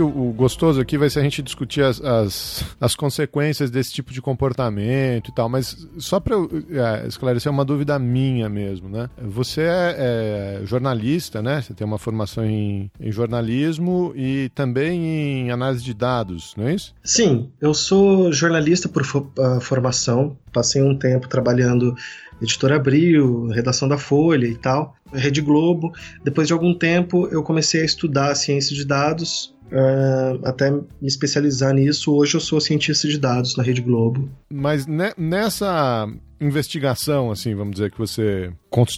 [0.00, 3.92] Que o, o, gostoso aqui vai ser a gente discutir as, as, as, consequências desse
[3.92, 9.10] tipo de comportamento e tal, mas só para é, esclarecer uma dúvida minha mesmo, né?
[9.22, 11.60] Você é, é, jornalista, né?
[11.60, 16.74] Você tem uma formação em, em, jornalismo e também em análise de dados, não é
[16.74, 16.94] isso?
[17.04, 21.94] Sim, eu sou jornalista por uh, formação, passei um tempo trabalhando
[22.40, 25.92] Editora Abril, redação da Folha e tal, Rede Globo.
[26.24, 31.74] Depois de algum tempo, eu comecei a estudar ciência de dados uh, até me especializar
[31.74, 32.14] nisso.
[32.14, 34.28] Hoje eu sou cientista de dados na Rede Globo.
[34.52, 36.08] Mas ne nessa
[36.40, 38.50] investigação, assim, vamos dizer, que você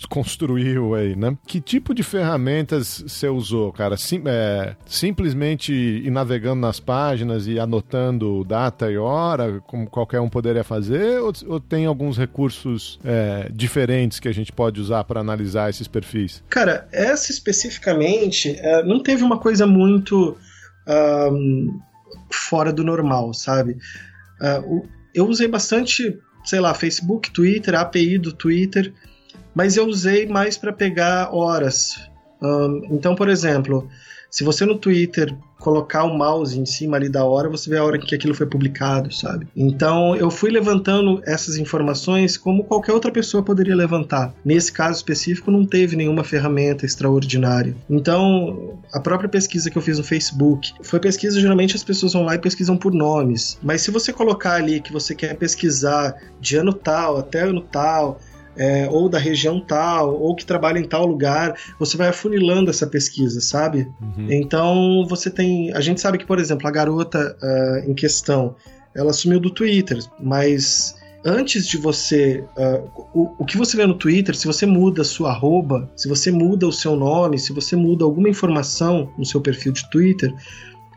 [0.08, 1.36] construiu aí, né?
[1.46, 3.96] Que tipo de ferramentas você usou, cara?
[3.96, 10.28] Sim, é, simplesmente ir navegando nas páginas e anotando data e hora, como qualquer um
[10.28, 11.20] poderia fazer?
[11.20, 15.88] Ou, ou tem alguns recursos é, diferentes que a gente pode usar para analisar esses
[15.88, 16.44] perfis?
[16.48, 20.36] Cara, essa especificamente é, não teve uma coisa muito
[20.86, 21.80] um,
[22.30, 23.78] fora do normal, sabe?
[24.40, 28.92] Uh, eu usei bastante, sei lá, Facebook, Twitter, API do Twitter,
[29.54, 32.10] mas eu usei mais para pegar horas.
[32.42, 33.88] Um, então, por exemplo,
[34.32, 37.84] se você no Twitter colocar o mouse em cima ali da hora, você vê a
[37.84, 39.46] hora que aquilo foi publicado, sabe?
[39.54, 44.34] Então eu fui levantando essas informações como qualquer outra pessoa poderia levantar.
[44.42, 47.76] Nesse caso específico, não teve nenhuma ferramenta extraordinária.
[47.90, 52.24] Então, a própria pesquisa que eu fiz no Facebook foi pesquisa, geralmente as pessoas vão
[52.24, 53.58] lá e pesquisam por nomes.
[53.62, 58.18] Mas se você colocar ali que você quer pesquisar de ano tal até ano tal,
[58.56, 62.86] é, ou da região tal, ou que trabalha em tal lugar, você vai afunilando essa
[62.86, 63.88] pesquisa, sabe?
[64.00, 64.26] Uhum.
[64.30, 65.72] Então você tem.
[65.72, 68.54] A gente sabe que, por exemplo, a garota uh, em questão,
[68.94, 72.44] ela sumiu do Twitter, mas antes de você.
[72.56, 76.30] Uh, o, o que você vê no Twitter, se você muda sua arroba, se você
[76.30, 80.34] muda o seu nome, se você muda alguma informação no seu perfil de Twitter,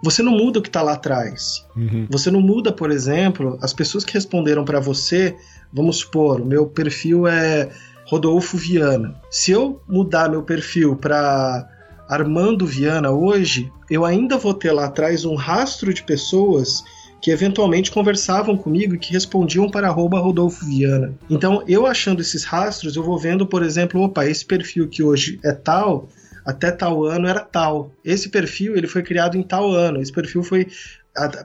[0.05, 1.65] você não muda o que está lá atrás.
[1.75, 2.07] Uhum.
[2.09, 5.35] Você não muda, por exemplo, as pessoas que responderam para você
[5.75, 7.69] Vamos supor, o meu perfil é
[8.05, 9.13] Rodolfo Viana.
[9.29, 11.67] Se eu mudar meu perfil para
[12.07, 16.81] Armando Viana hoje, eu ainda vou ter lá atrás um rastro de pessoas
[17.21, 21.13] que eventualmente conversavam comigo e que respondiam para arroba Rodolfo Viana.
[21.29, 25.39] Então, eu achando esses rastros, eu vou vendo, por exemplo, opa, esse perfil que hoje
[25.43, 26.07] é tal,
[26.45, 27.91] até tal ano era tal.
[28.03, 30.01] Esse perfil ele foi criado em tal ano.
[30.01, 30.67] Esse perfil foi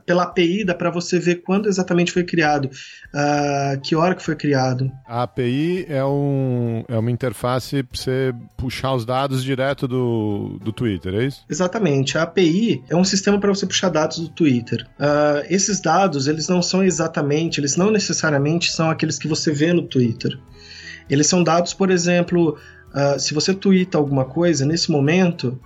[0.05, 4.35] pela API dá para você ver quando exatamente foi criado, uh, que hora que foi
[4.35, 4.91] criado.
[5.07, 10.73] A API é, um, é uma interface para você puxar os dados direto do, do
[10.73, 11.45] Twitter, é isso?
[11.49, 12.19] Exatamente.
[12.19, 14.85] A API é um sistema para você puxar dados do Twitter.
[14.99, 19.73] Uh, esses dados, eles não são exatamente, eles não necessariamente são aqueles que você vê
[19.73, 20.37] no Twitter.
[21.09, 22.57] Eles são dados, por exemplo,
[22.95, 25.59] uh, se você twitta alguma coisa nesse momento,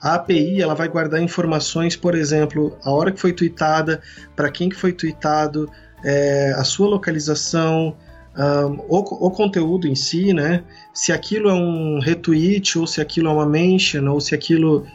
[0.00, 4.02] a API ela vai guardar informações, por exemplo, a hora que foi tweetada,
[4.34, 5.70] para quem que foi tweetado,
[6.04, 7.96] é, a sua localização,
[8.36, 10.64] um, o, o, conteúdo em si, né?
[10.92, 14.86] Se aquilo é um retweet, ou se aquilo é uma mention, ou se aquilo.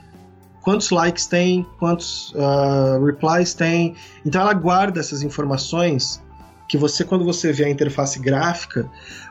[0.61, 3.95] Quantos likes tem, quantos uh, replies tem.
[4.25, 6.21] Então ela guarda essas informações
[6.67, 8.89] que você, quando você vê a interface gráfica,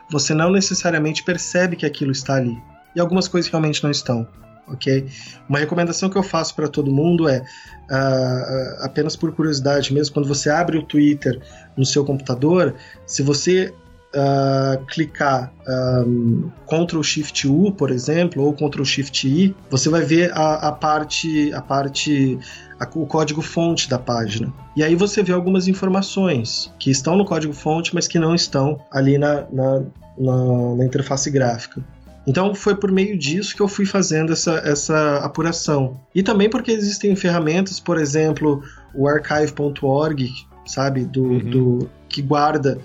[0.09, 2.57] você não necessariamente percebe que aquilo está ali.
[2.95, 4.27] E algumas coisas realmente não estão
[4.67, 5.07] ok?
[5.47, 10.27] Uma recomendação que eu faço para todo mundo é, uh, apenas por curiosidade mesmo, quando
[10.27, 11.41] você abre o Twitter
[11.75, 13.73] no seu computador, se você
[14.17, 15.53] uh, clicar
[16.05, 20.71] um, Ctrl Shift U, por exemplo, ou Ctrl Shift I, você vai ver a, a
[20.71, 22.39] parte, a parte
[22.79, 24.51] a, o código fonte da página.
[24.75, 28.79] E aí você vê algumas informações que estão no código fonte, mas que não estão
[28.91, 29.83] ali na, na,
[30.17, 31.83] na, na interface gráfica.
[32.25, 35.97] Então foi por meio disso que eu fui fazendo essa, essa apuração.
[36.13, 38.61] E também porque existem ferramentas, por exemplo,
[38.93, 40.29] o archive.org,
[40.65, 41.49] sabe, do, uhum.
[41.49, 42.79] do que guarda,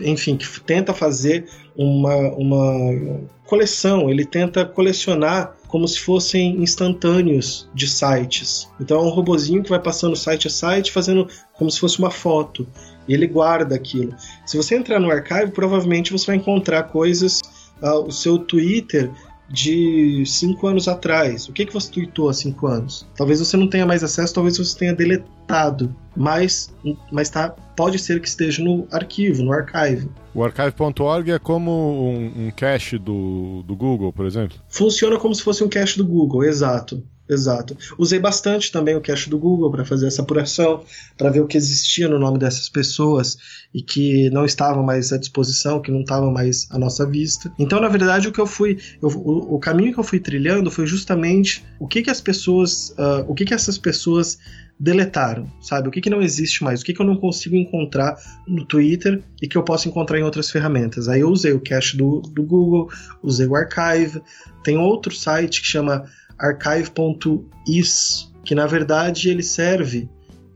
[0.00, 7.88] enfim, que tenta fazer uma, uma coleção, ele tenta colecionar como se fossem instantâneos de
[7.88, 8.68] sites.
[8.80, 12.10] Então é um robozinho que vai passando site a site, fazendo como se fosse uma
[12.10, 12.66] foto.
[13.08, 14.14] E ele guarda aquilo.
[14.46, 17.40] Se você entrar no archive, provavelmente você vai encontrar coisas
[17.82, 19.10] uh, o seu Twitter
[19.48, 21.48] de cinco anos atrás.
[21.48, 23.06] O que, que você tweetou há cinco anos?
[23.16, 26.74] Talvez você não tenha mais acesso, talvez você tenha deletado, mas,
[27.12, 30.08] mas tá, pode ser que esteja no arquivo, no archive.
[30.34, 34.58] O archive.org é como um, um cache do, do Google, por exemplo?
[34.68, 37.02] Funciona como se fosse um cache do Google, exato.
[37.28, 37.76] Exato.
[37.98, 40.84] Usei bastante também o cache do Google para fazer essa apuração,
[41.16, 43.38] para ver o que existia no nome dessas pessoas
[43.72, 47.50] e que não estavam mais à disposição, que não estavam mais à nossa vista.
[47.58, 50.70] Então, na verdade, o que eu fui, eu, o, o, caminho que eu fui trilhando
[50.70, 54.38] foi justamente o que que as pessoas, uh, o que que essas pessoas
[54.78, 55.88] deletaram, sabe?
[55.88, 58.16] O que que não existe mais, o que que eu não consigo encontrar
[58.46, 61.08] no Twitter e que eu posso encontrar em outras ferramentas.
[61.08, 62.90] Aí eu usei o cache do, do Google,
[63.22, 64.20] usei o Archive,
[64.62, 66.04] tem outro site que chama
[66.38, 70.08] archive.is, que na verdade ele serve,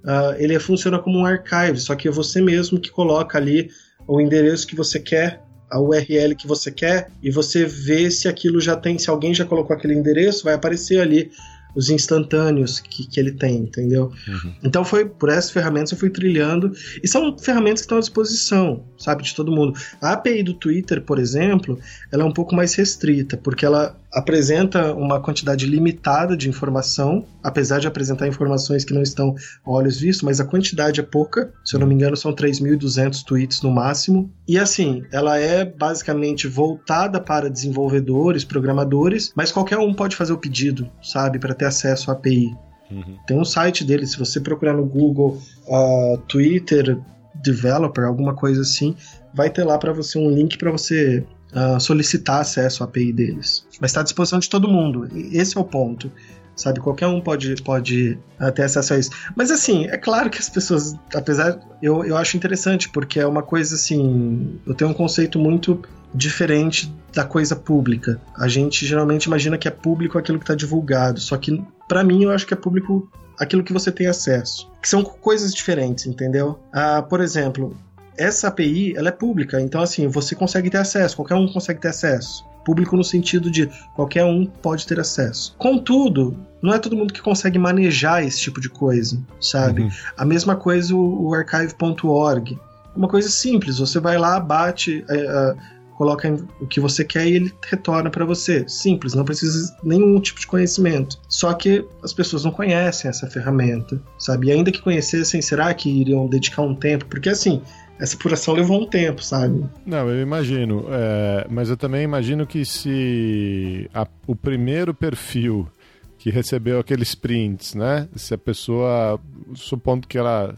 [0.05, 3.71] uh, ele funciona como um archive, só que é você mesmo que coloca ali
[4.07, 8.61] o endereço que você quer, a URL que você quer, e você vê se aquilo
[8.61, 11.31] já tem, se alguém já colocou aquele endereço, vai aparecer ali
[11.75, 14.13] os instantâneos que, que ele tem, entendeu?
[14.27, 14.55] Uhum.
[14.63, 18.85] Então foi por essas ferramentas eu fui trilhando, e são ferramentas que estão à disposição,
[18.97, 19.79] sabe, de todo mundo.
[20.01, 21.79] A API do Twitter, por exemplo,
[22.11, 27.79] ela é um pouco mais restrita, porque ela apresenta uma quantidade limitada de informação, apesar
[27.79, 31.77] de apresentar informações que não estão a olhos vistos, mas a quantidade é pouca, se
[31.77, 34.33] eu não me engano são 3.200 tweets no máximo.
[34.47, 40.39] E assim, ela é basicamente voltada para desenvolvedores, programadores, mas qualquer um pode fazer o
[40.39, 42.57] pedido, sabe, para ter acesso à API.
[42.91, 43.19] Uhum.
[43.27, 46.99] Tem um site dele, se você procurar no Google uh, Twitter
[47.35, 48.97] Developer, alguma coisa assim,
[49.35, 53.67] vai ter lá para você um link para você uh, solicitar acesso à API deles.
[53.81, 55.09] Mas está à disposição de todo mundo.
[55.33, 56.11] Esse é o ponto.
[56.57, 59.11] Sabe, qualquer um pode, pode uh, ter acesso a isso.
[59.37, 61.61] Mas assim, é claro que as pessoas, apesar.
[61.81, 64.59] Eu, eu acho interessante, porque é uma coisa assim.
[64.67, 65.81] Eu tenho um conceito muito
[66.15, 68.21] diferente da coisa pública.
[68.37, 72.25] A gente geralmente imagina que é público aquilo que está divulgado, só que para mim
[72.25, 74.71] eu acho que é público aquilo que você tem acesso.
[74.83, 76.59] Que são coisas diferentes, entendeu?
[76.73, 77.77] Ah, por exemplo,
[78.17, 81.89] essa API ela é pública, então assim, você consegue ter acesso, qualquer um consegue ter
[81.89, 82.45] acesso.
[82.65, 85.55] Público no sentido de qualquer um pode ter acesso.
[85.57, 89.83] Contudo, não é todo mundo que consegue manejar esse tipo de coisa, sabe?
[89.83, 89.91] Uhum.
[90.19, 92.59] A mesma coisa o, o archive.org.
[92.95, 95.55] Uma coisa simples, você vai lá, bate, é, é,
[95.99, 98.65] coloca o que você quer e ele retorna para você.
[98.69, 101.19] Simples, não precisa nenhum tipo de conhecimento.
[101.29, 104.47] Só que as pessoas não conhecem essa ferramenta, sabe?
[104.47, 107.05] E ainda que conhecessem, será que iriam dedicar um tempo?
[107.07, 107.61] Porque assim,
[107.99, 109.69] essa apuração levou um tempo, sabe?
[109.85, 110.87] Não, eu imagino.
[110.89, 115.69] É, mas eu também imagino que se a, o primeiro perfil
[116.17, 118.09] que recebeu aqueles prints, né?
[118.15, 119.21] Se a pessoa,
[119.55, 120.55] supondo que ela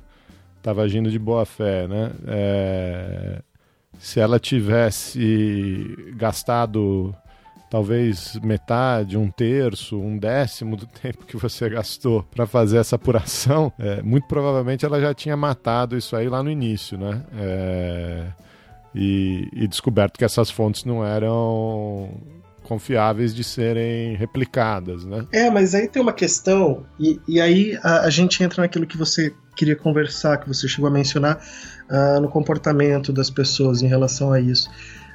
[0.59, 2.13] estava agindo de boa fé, né?
[2.27, 3.43] É,
[3.99, 7.15] se ela tivesse gastado
[7.71, 13.73] talvez metade, um terço, um décimo do tempo que você gastou para fazer essa apuração,
[13.79, 17.23] é, muito provavelmente ela já tinha matado isso aí lá no início, né?
[17.39, 18.27] É,
[18.93, 22.11] e, e descoberto que essas fontes não eram
[22.65, 25.27] confiáveis de serem replicadas, né?
[25.33, 28.97] É, mas aí tem uma questão, e, e aí a, a, gente entra naquilo que
[28.97, 31.41] você queria conversar, que você chegou a mencionar
[31.91, 34.71] uh, no comportamento das pessoas em relação a isso.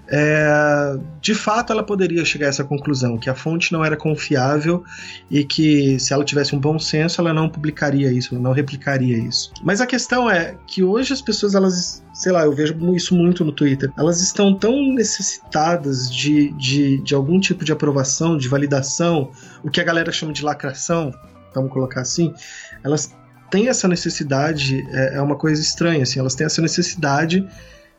[0.07, 4.84] É, de fato, ela poderia chegar a essa conclusão, que a fonte não era confiável
[5.32, 9.51] e que se ela tivesse um bom senso, ela não publicaria isso, não replicaria isso.
[9.63, 13.43] Mas a questão é que hoje as pessoas, elas sei lá, eu vejo isso muito
[13.43, 19.32] no Twitter, elas estão tão necessitadas de, de, de algum tipo de aprovação, de validação,
[19.63, 21.13] o que a galera chama de lacração,
[21.53, 22.34] vamos colocar assim,
[22.84, 23.13] elas
[23.49, 27.47] têm essa necessidade, é, é uma coisa estranha, assim, elas têm essa necessidade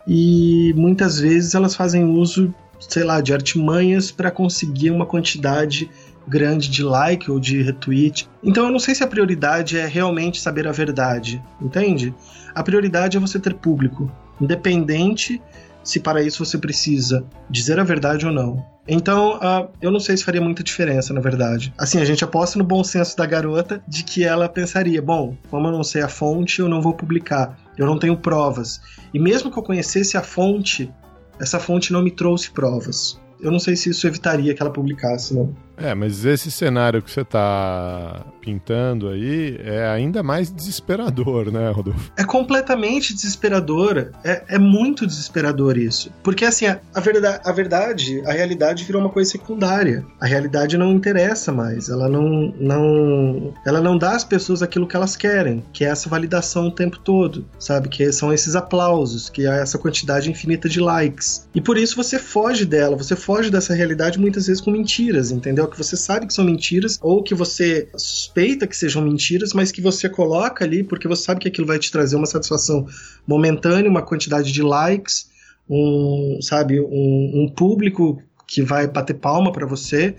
[0.07, 5.91] e muitas vezes elas fazem uso, sei lá, de artimanhas para conseguir uma quantidade
[6.29, 8.29] grande de like ou de retweet.
[8.43, 12.15] Então eu não sei se a prioridade é realmente saber a verdade, entende?
[12.55, 15.41] A prioridade é você ter público, independente
[15.87, 18.67] se para isso você precisa dizer a verdade ou não.
[18.89, 21.73] Então, uh, eu não sei se faria muita diferença, na verdade.
[21.79, 25.69] Assim, a gente aposta no bom senso da garota de que ela pensaria: bom, como
[25.69, 27.57] eu não sei a fonte, eu não vou publicar.
[27.79, 28.81] Eu não tenho provas.
[29.15, 30.93] E mesmo que eu conhecesse a fonte,
[31.39, 33.21] essa fonte não me trouxe provas.
[33.41, 35.55] Eu não sei se isso evitaria que ela publicasse, não.
[35.77, 42.13] É, mas esse cenário que você está pintando aí é ainda mais desesperador, né, Rodolfo?
[42.17, 44.13] É completamente desesperador.
[44.23, 46.13] É, é muito desesperador isso.
[46.23, 50.05] Porque, assim, a, a, verdade, a verdade, a realidade virou uma coisa secundária.
[50.21, 51.89] A realidade não interessa mais.
[51.89, 56.09] Ela não, não, ela não dá às pessoas aquilo que elas querem, que é essa
[56.09, 57.89] validação o tempo todo, sabe?
[57.89, 61.49] Que são esses aplausos, que é essa quantidade infinita de likes.
[61.55, 65.67] E por isso você foge dela, você foge dessa realidade muitas vezes com mentiras, entendeu?
[65.67, 67.89] que você sabe que são mentiras, ou que você
[68.37, 71.79] suspeita que sejam mentiras, mas que você coloca ali porque você sabe que aquilo vai
[71.79, 72.87] te trazer uma satisfação
[73.27, 75.31] momentânea, uma quantidade de likes,
[75.69, 80.15] um, sabe, um, um público que vai bater palma para você.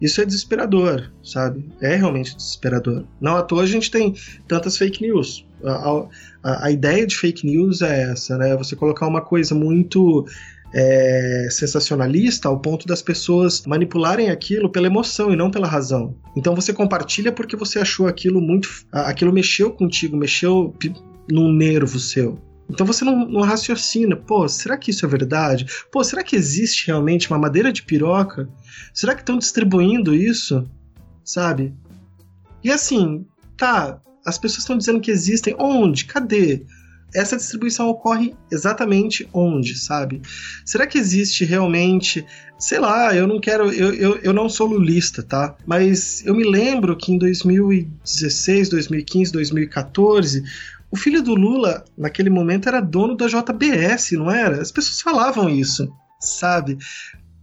[0.00, 1.64] Isso é desesperador, sabe?
[1.80, 3.04] É realmente desesperador.
[3.20, 4.14] Não à toa a gente tem
[4.46, 5.46] tantas fake news.
[5.64, 6.06] A,
[6.42, 8.54] a, a ideia de fake news é essa, né?
[8.56, 10.26] Você colocar uma coisa muito
[10.74, 16.16] é, sensacionalista ao ponto das pessoas manipularem aquilo pela emoção e não pela razão.
[16.36, 18.68] Então você compartilha porque você achou aquilo muito.
[18.90, 20.74] aquilo mexeu contigo, mexeu
[21.30, 22.38] num nervo seu.
[22.68, 25.66] Então você não, não, raciocina, pô, será que isso é verdade?
[25.92, 28.48] Pô, será que existe realmente uma madeira de piroca?
[28.92, 30.68] Será que estão distribuindo isso?
[31.22, 31.74] Sabe?
[32.64, 35.54] E assim, tá, as pessoas estão dizendo que existem.
[35.58, 36.06] Onde?
[36.06, 36.64] Cadê?
[37.14, 40.20] Essa distribuição ocorre exatamente onde, sabe?
[40.64, 42.26] Será que existe realmente.
[42.58, 43.72] Sei lá, eu não quero.
[43.72, 45.56] Eu, eu, eu não sou lulista, tá?
[45.64, 50.42] Mas eu me lembro que em 2016, 2015, 2014.
[50.90, 54.60] O filho do Lula, naquele momento, era dono da JBS, não era?
[54.60, 56.78] As pessoas falavam isso, sabe?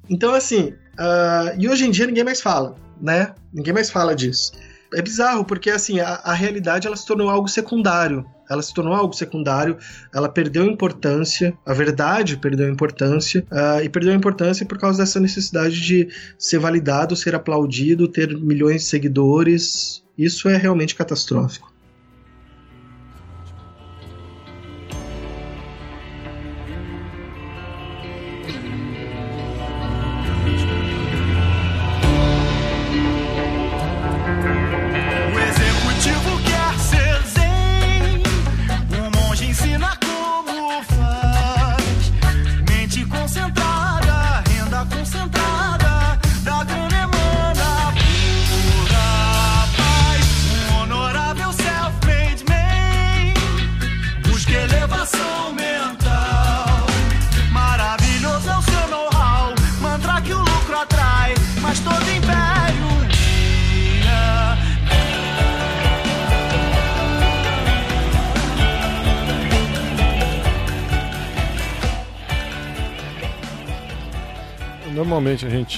[0.09, 3.33] Então, assim, uh, e hoje em dia ninguém mais fala, né?
[3.53, 4.53] Ninguém mais fala disso.
[4.93, 8.93] É bizarro, porque assim, a, a realidade ela se tornou algo secundário ela se tornou
[8.93, 9.77] algo secundário,
[10.13, 15.79] ela perdeu importância, a verdade perdeu importância, uh, e perdeu importância por causa dessa necessidade
[15.79, 20.03] de ser validado, ser aplaudido, ter milhões de seguidores.
[20.17, 21.70] Isso é realmente catastrófico.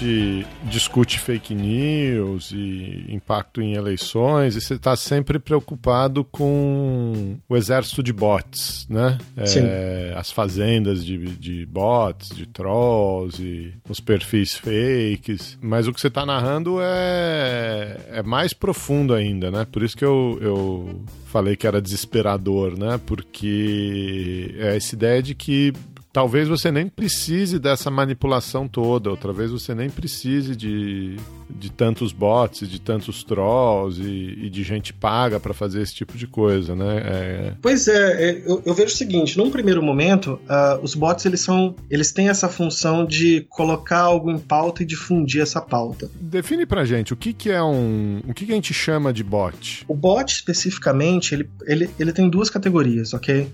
[0.04, 7.56] Gente discute fake news e impacto em eleições e você está sempre preocupado com o
[7.56, 9.18] exército de bots, né?
[9.38, 15.58] É, as fazendas de, de bots, de trolls e os perfis fakes.
[15.62, 19.66] Mas o que você está narrando é, é mais profundo ainda, né?
[19.72, 23.00] Por isso que eu, eu falei que era desesperador, né?
[23.06, 25.74] Porque é essa ideia de que
[26.14, 31.18] talvez você nem precise dessa manipulação toda, outra vez você nem precise de,
[31.50, 36.16] de tantos bots, de tantos trolls e, e de gente paga para fazer esse tipo
[36.16, 37.02] de coisa, né?
[37.04, 37.54] É...
[37.60, 41.42] Pois é, é, eu, eu, vejo o seguinte, num primeiro momento, uh, os bots eles
[41.42, 46.12] são, eles têm essa função de colocar algo em pauta e difundir essa pauta.
[46.22, 49.24] Define pra gente o que, que é um, o que, que a gente chama de
[49.24, 49.84] bot?
[49.88, 53.50] O bot especificamente, ele, ele, ele tem duas categorias, ok?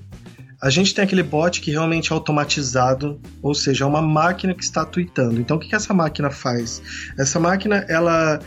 [0.62, 4.64] A gente tem aquele bot que realmente é automatizado, ou seja, é uma máquina que
[4.64, 5.40] está tweetando.
[5.40, 6.82] Então, o que, que essa máquina faz?
[7.18, 8.40] Essa máquina, ela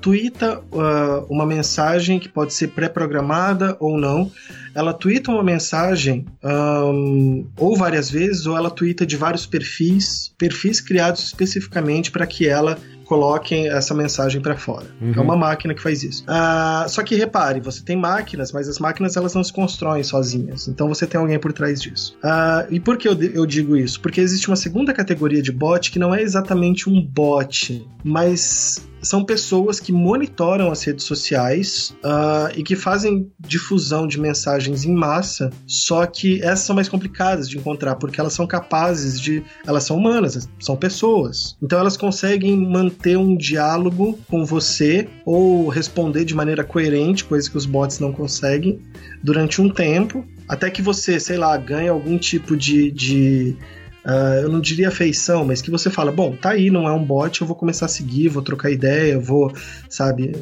[0.00, 4.30] twitta uh, uma mensagem que pode ser pré-programada ou não.
[4.74, 10.80] Ela twitta uma mensagem um, ou várias vezes, ou ela twitta de vários perfis, perfis
[10.80, 12.78] criados especificamente para que ela
[13.08, 14.86] coloquem essa mensagem para fora.
[15.00, 15.14] Uhum.
[15.16, 16.22] É uma máquina que faz isso.
[16.26, 20.68] Ah, só que repare, você tem máquinas, mas as máquinas elas não se constroem sozinhas.
[20.68, 22.16] Então você tem alguém por trás disso.
[22.22, 24.00] Ah, e por que eu, eu digo isso?
[24.00, 29.24] Porque existe uma segunda categoria de bot que não é exatamente um bot, mas são
[29.24, 35.50] pessoas que monitoram as redes sociais uh, e que fazem difusão de mensagens em massa,
[35.66, 39.42] só que essas são mais complicadas de encontrar, porque elas são capazes de.
[39.66, 41.56] Elas são humanas, são pessoas.
[41.62, 42.56] Então elas conseguem
[42.98, 48.12] manter um diálogo com você ou responder de maneira coerente, coisa que os bots não
[48.12, 48.80] conseguem,
[49.22, 53.56] durante um tempo, até que você, sei lá, ganhe algum tipo de, de
[54.04, 57.04] uh, eu não diria afeição, mas que você fala, bom, tá aí, não é um
[57.04, 59.52] bot, eu vou começar a seguir, vou trocar ideia, vou,
[59.88, 60.32] sabe,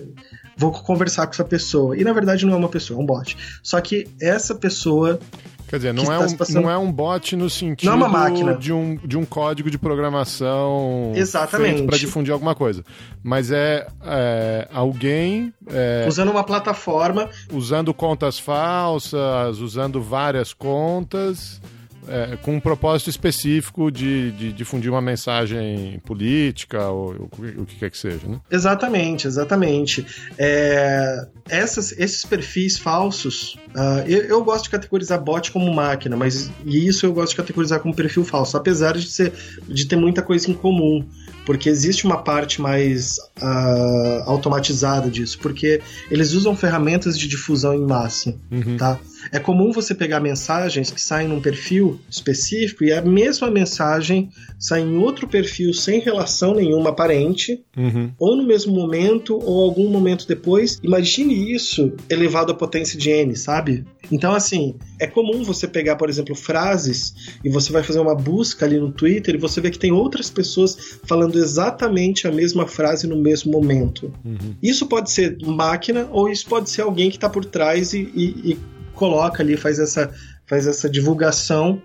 [0.57, 1.97] vou conversar com essa pessoa.
[1.97, 3.37] E na verdade não é uma pessoa, é um bot.
[3.63, 5.21] Só que essa pessoa
[5.69, 6.63] Quer dizer, não, é um, passando...
[6.63, 8.55] não é um bot no sentido não é uma máquina.
[8.55, 11.83] De, um, de um código de programação Exatamente.
[11.83, 12.85] para difundir alguma coisa.
[13.23, 15.53] Mas é, é alguém.
[15.69, 17.29] É, usando uma plataforma.
[17.53, 21.61] Usando contas falsas, usando várias contas
[22.09, 27.77] é, com um propósito específico de, de, difundir uma mensagem política ou, ou, o que
[27.77, 28.41] quer que seja, né?
[28.51, 30.07] Exatamente, exatamente.
[30.39, 36.51] É, essas, esses perfis falsos, uh, eu, eu, gosto de categorizar bot como máquina, mas
[36.65, 39.33] isso eu gosto de categorizar como perfil falso, apesar de, ser,
[39.69, 41.05] de ter muita coisa em comum
[41.47, 45.81] porque existe uma parte mais uh, automatizada disso, porque
[46.11, 48.77] eles usam ferramentas de difusão em massa, uhum.
[48.77, 48.99] tá?
[49.33, 54.81] É comum você pegar mensagens que saem num perfil específico e a mesma mensagem sai
[54.81, 58.11] em outro perfil sem relação nenhuma aparente, uhum.
[58.19, 60.81] ou no mesmo momento, ou algum momento depois.
[60.83, 63.85] Imagine isso elevado à potência de n, sabe?
[64.11, 67.15] Então, assim, é comum você pegar, por exemplo, frases
[67.45, 70.31] e você vai fazer uma busca ali no Twitter e você vê que tem outras
[70.31, 74.13] pessoas falando exatamente a mesma frase no mesmo momento.
[74.25, 74.55] Uhum.
[74.63, 78.53] Isso pode ser máquina ou isso pode ser alguém que está por trás e, e,
[78.53, 78.59] e,
[78.97, 80.13] coloca ali, faz essa,
[80.47, 81.81] faz essa divulgação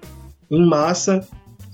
[0.50, 1.26] em massa,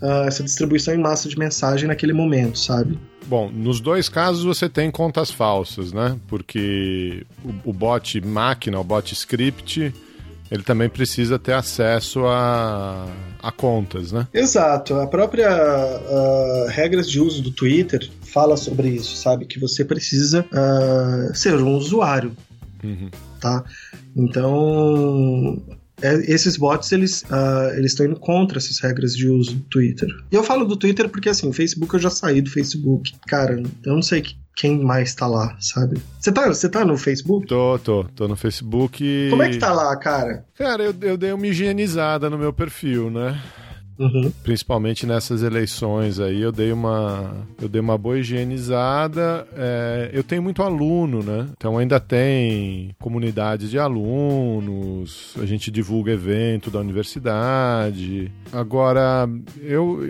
[0.01, 2.99] uh, essa distribuição em massa de mensagem naquele momento, sabe?
[3.25, 6.17] Bom, nos dois casos você tem contas falsas, né?
[6.27, 9.93] Porque o, o bot máquina, o bot script,
[10.49, 13.05] ele também precisa ter acesso a,
[13.41, 14.27] a contas, né?
[14.33, 14.95] Exato.
[14.95, 19.45] A própria uh, regras de uso do Twitter fala sobre isso, sabe?
[19.45, 22.31] Que você precisa uh, ser um usuário,
[22.81, 23.09] uhum.
[23.37, 23.63] Tá?
[24.15, 25.61] Então,
[26.01, 30.09] é, esses bots eles uh, eles estão indo contra essas regras de uso do Twitter.
[30.31, 33.13] E eu falo do Twitter porque assim, Facebook eu já saí do Facebook.
[33.27, 34.23] Cara, eu não sei
[34.55, 36.01] quem mais tá lá, sabe?
[36.19, 37.47] Você tá, você tá no Facebook?
[37.47, 39.27] Tô, tô, tô no Facebook.
[39.29, 40.45] Como é que tá lá, cara?
[40.55, 43.39] Cara, eu, eu dei uma higienizada no meu perfil, né?
[43.99, 44.31] Uhum.
[44.43, 49.47] Principalmente nessas eleições aí, eu dei uma, eu dei uma boa higienizada.
[49.55, 51.47] É, eu tenho muito aluno, né?
[51.57, 58.31] Então ainda tem comunidade de alunos, a gente divulga evento da universidade.
[58.51, 59.27] Agora,
[59.61, 60.01] eu,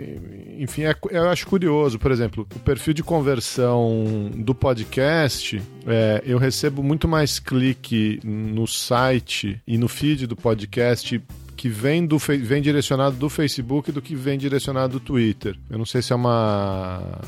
[0.58, 6.38] enfim, é, eu acho curioso, por exemplo, o perfil de conversão do podcast, é, eu
[6.38, 11.20] recebo muito mais clique no site e no feed do podcast
[11.58, 15.58] que vem, do, vem direcionado do Facebook do que vem direcionado do Twitter.
[15.68, 17.20] Eu não sei se é uma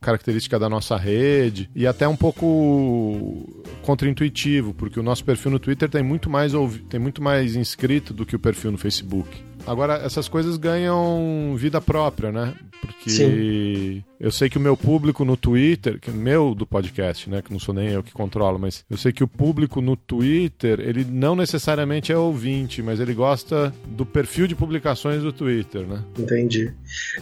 [0.00, 5.88] característica da nossa rede e até um pouco contraintuitivo, porque o nosso perfil no Twitter
[5.88, 6.52] tem muito mais
[6.88, 9.30] tem muito mais inscrito do que o perfil no Facebook.
[9.64, 12.54] Agora essas coisas ganham vida própria, né?
[12.80, 17.28] Porque Sim eu sei que o meu público no Twitter, que é meu do podcast,
[17.28, 19.96] né, que não sou nem eu que controlo, mas eu sei que o público no
[19.96, 25.86] Twitter, ele não necessariamente é ouvinte, mas ele gosta do perfil de publicações do Twitter,
[25.86, 26.02] né?
[26.18, 26.72] Entendi.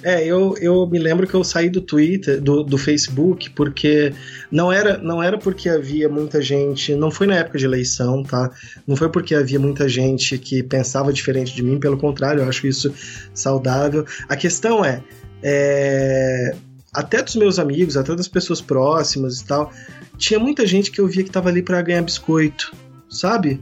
[0.03, 4.13] É, eu, eu me lembro que eu saí do Twitter, do, do Facebook, porque
[4.51, 8.51] não era, não era porque havia muita gente, não foi na época de eleição, tá?
[8.87, 12.67] Não foi porque havia muita gente que pensava diferente de mim, pelo contrário, eu acho
[12.67, 12.95] isso
[13.35, 14.05] saudável.
[14.29, 15.03] A questão é,
[15.43, 16.55] é
[16.95, 19.73] até dos meus amigos, até das pessoas próximas e tal,
[20.17, 22.73] tinha muita gente que eu via que tava ali para ganhar biscoito,
[23.09, 23.61] sabe?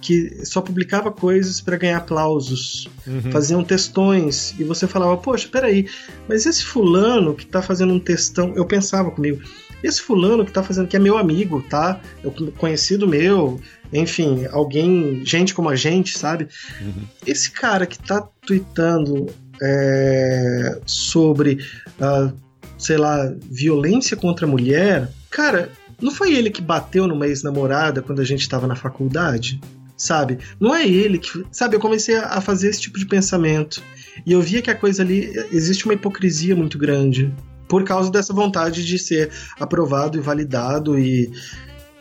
[0.00, 3.30] Que só publicava coisas para ganhar aplausos, uhum.
[3.30, 5.86] faziam textões, e você falava, poxa, peraí,
[6.26, 9.42] mas esse fulano que tá fazendo um textão, eu pensava comigo,
[9.82, 12.00] esse fulano que tá fazendo, que é meu amigo, tá?
[12.22, 13.60] Eu, conhecido meu,
[13.92, 16.48] enfim, alguém, gente como a gente, sabe?
[16.80, 17.02] Uhum.
[17.26, 19.26] Esse cara que tá tweetando
[19.60, 21.58] é, sobre.
[21.98, 22.49] Uh,
[22.80, 25.70] sei lá, violência contra a mulher, cara,
[26.00, 29.60] não foi ele que bateu numa ex-namorada quando a gente estava na faculdade?
[29.96, 30.38] Sabe?
[30.58, 31.44] Não é ele que.
[31.52, 33.82] Sabe, eu comecei a fazer esse tipo de pensamento.
[34.24, 35.30] E eu via que a coisa ali.
[35.52, 37.30] Existe uma hipocrisia muito grande.
[37.68, 41.30] Por causa dessa vontade de ser aprovado e validado e.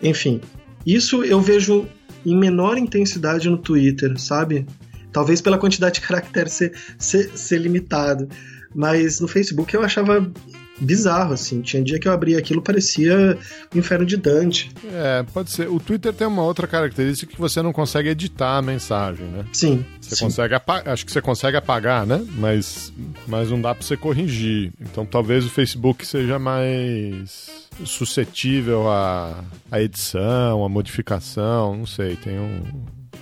[0.02, 0.40] Enfim.
[0.86, 1.86] Isso eu vejo
[2.26, 4.66] em menor intensidade no Twitter, sabe?
[5.12, 8.30] Talvez pela quantidade de caracteres ser, ser, ser limitado.
[8.74, 10.32] Mas no Facebook eu achava
[10.80, 11.62] bizarro, assim.
[11.62, 13.38] Tinha dia que eu abria aquilo, parecia
[13.74, 14.72] o inferno de Dante.
[14.92, 15.70] É, pode ser.
[15.70, 19.46] O Twitter tem uma outra característica que você não consegue editar a mensagem, né?
[19.54, 19.86] Sim.
[20.02, 20.26] Você sim.
[20.26, 22.26] consegue apagar, acho que você consegue apagar, né?
[22.38, 22.94] Mas,
[23.28, 24.72] mas não dá pra você corrigir.
[24.80, 32.38] Então talvez o Facebook seja mais suscetível à, à edição, à modificação, não sei, tem
[32.38, 32.64] um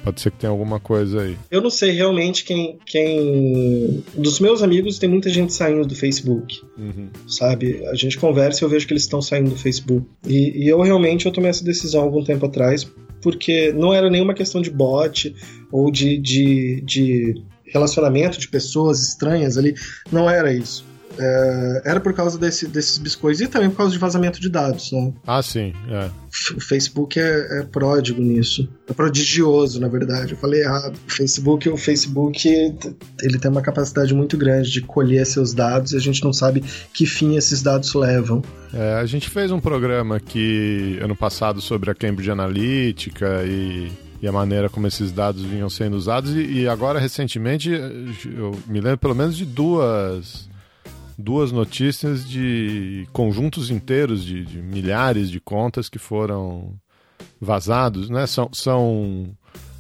[0.07, 1.37] Pode ser que tenha alguma coisa aí.
[1.51, 2.79] Eu não sei realmente quem.
[2.85, 4.01] quem...
[4.15, 6.61] Dos meus amigos, tem muita gente saindo do Facebook.
[6.77, 7.09] Uhum.
[7.27, 7.85] Sabe?
[7.87, 10.07] A gente conversa e eu vejo que eles estão saindo do Facebook.
[10.25, 12.89] E, e eu realmente eu tomei essa decisão há algum tempo atrás,
[13.21, 15.35] porque não era nenhuma questão de bot
[15.69, 19.75] ou de, de, de relacionamento de pessoas estranhas ali.
[20.09, 20.85] Não era isso
[21.18, 24.91] é, era por causa desse, desses biscoitos e também por causa de vazamento de dados.
[24.91, 25.13] Né?
[25.26, 25.74] Ah, sim.
[25.89, 26.09] É.
[26.55, 28.70] O Facebook é, é, pródigo nisso.
[28.88, 30.34] É prodigioso, na verdade.
[30.34, 30.95] Eu falei errado.
[31.07, 32.47] O Facebook, o Facebook
[33.22, 36.63] ele tem uma capacidade muito grande de colher seus dados e a gente não sabe
[36.93, 38.41] que fim esses dados levam.
[38.74, 43.91] É, a gente fez um programa aqui ano passado sobre a Cambridge Analytica e
[44.22, 46.34] e a maneira como esses dados vinham sendo usados.
[46.34, 50.49] E, e, agora, recentemente, eu me lembro pelo menos de duas
[51.18, 56.76] duas notícias de conjuntos inteiros de, de milhares de contas que foram
[57.41, 58.28] vazados, né?
[58.28, 59.36] São, são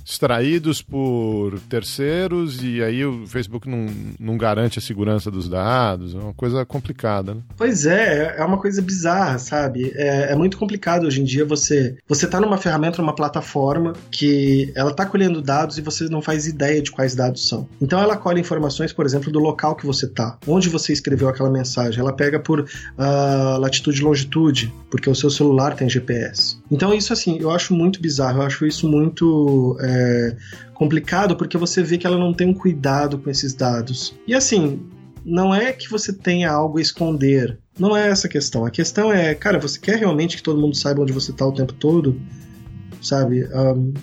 [0.07, 3.87] extraídos por terceiros e aí o Facebook não,
[4.17, 6.15] não garante a segurança dos dados.
[6.15, 7.41] É uma coisa complicada, né?
[7.57, 9.91] Pois é, é uma coisa bizarra, sabe?
[9.95, 14.71] É, é muito complicado hoje em dia você você tá numa ferramenta, numa plataforma que
[14.75, 17.67] ela tá colhendo dados e você não faz ideia de quais dados são.
[17.81, 21.49] Então ela colhe informações, por exemplo, do local que você tá, onde você escreveu aquela
[21.49, 21.99] mensagem.
[21.99, 26.57] Ela pega por uh, latitude e longitude, porque o seu celular tem GPS.
[26.71, 30.37] Então isso assim, eu acho muito bizarro, eu acho isso muito é, é,
[30.73, 34.13] complicado porque você vê que ela não tem um cuidado com esses dados.
[34.27, 34.79] E assim,
[35.25, 37.57] não é que você tenha algo a esconder.
[37.77, 38.65] Não é essa a questão.
[38.65, 41.51] A questão é, cara, você quer realmente que todo mundo saiba onde você está o
[41.51, 42.19] tempo todo?
[43.01, 43.45] Sabe?
[43.45, 43.93] Um,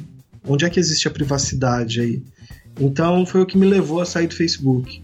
[0.46, 2.22] onde é que existe a privacidade aí?
[2.78, 5.02] Então foi o que me levou a sair do Facebook,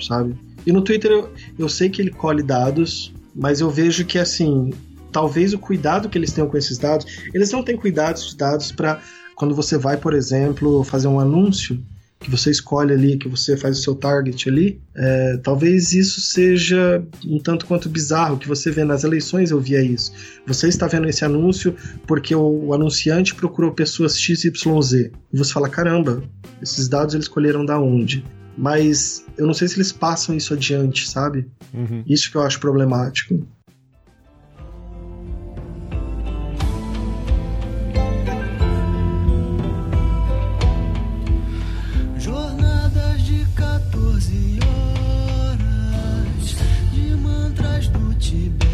[0.00, 0.34] sabe?
[0.66, 4.70] E no Twitter eu, eu sei que ele colhe dados, mas eu vejo que assim,
[5.12, 8.34] talvez o cuidado que eles tenham com esses dados, eles não têm cuidado com os
[8.34, 9.00] dados para
[9.38, 11.80] quando você vai, por exemplo, fazer um anúncio,
[12.18, 17.04] que você escolhe ali, que você faz o seu target ali, é, talvez isso seja
[17.24, 20.12] um tanto quanto bizarro, que você vê nas eleições eu via isso.
[20.44, 24.92] Você está vendo esse anúncio porque o, o anunciante procurou pessoas XYZ.
[25.32, 26.24] E você fala, caramba,
[26.60, 28.24] esses dados eles escolheram da onde?
[28.56, 31.46] Mas eu não sei se eles passam isso adiante, sabe?
[31.72, 32.02] Uhum.
[32.04, 33.46] Isso que eu acho problemático.
[44.18, 46.56] 14 horas
[46.92, 48.66] de mantras do Tibete.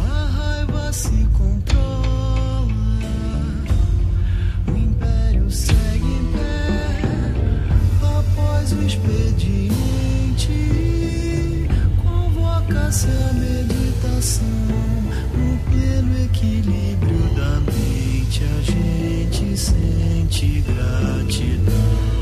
[0.00, 2.72] A raiva se controla,
[4.66, 7.00] o império segue em pé.
[8.00, 9.68] Após o expediente,
[12.02, 14.48] convoca-se a meditação.
[15.36, 22.17] No pleno equilíbrio da mente, a gente sente gratidão.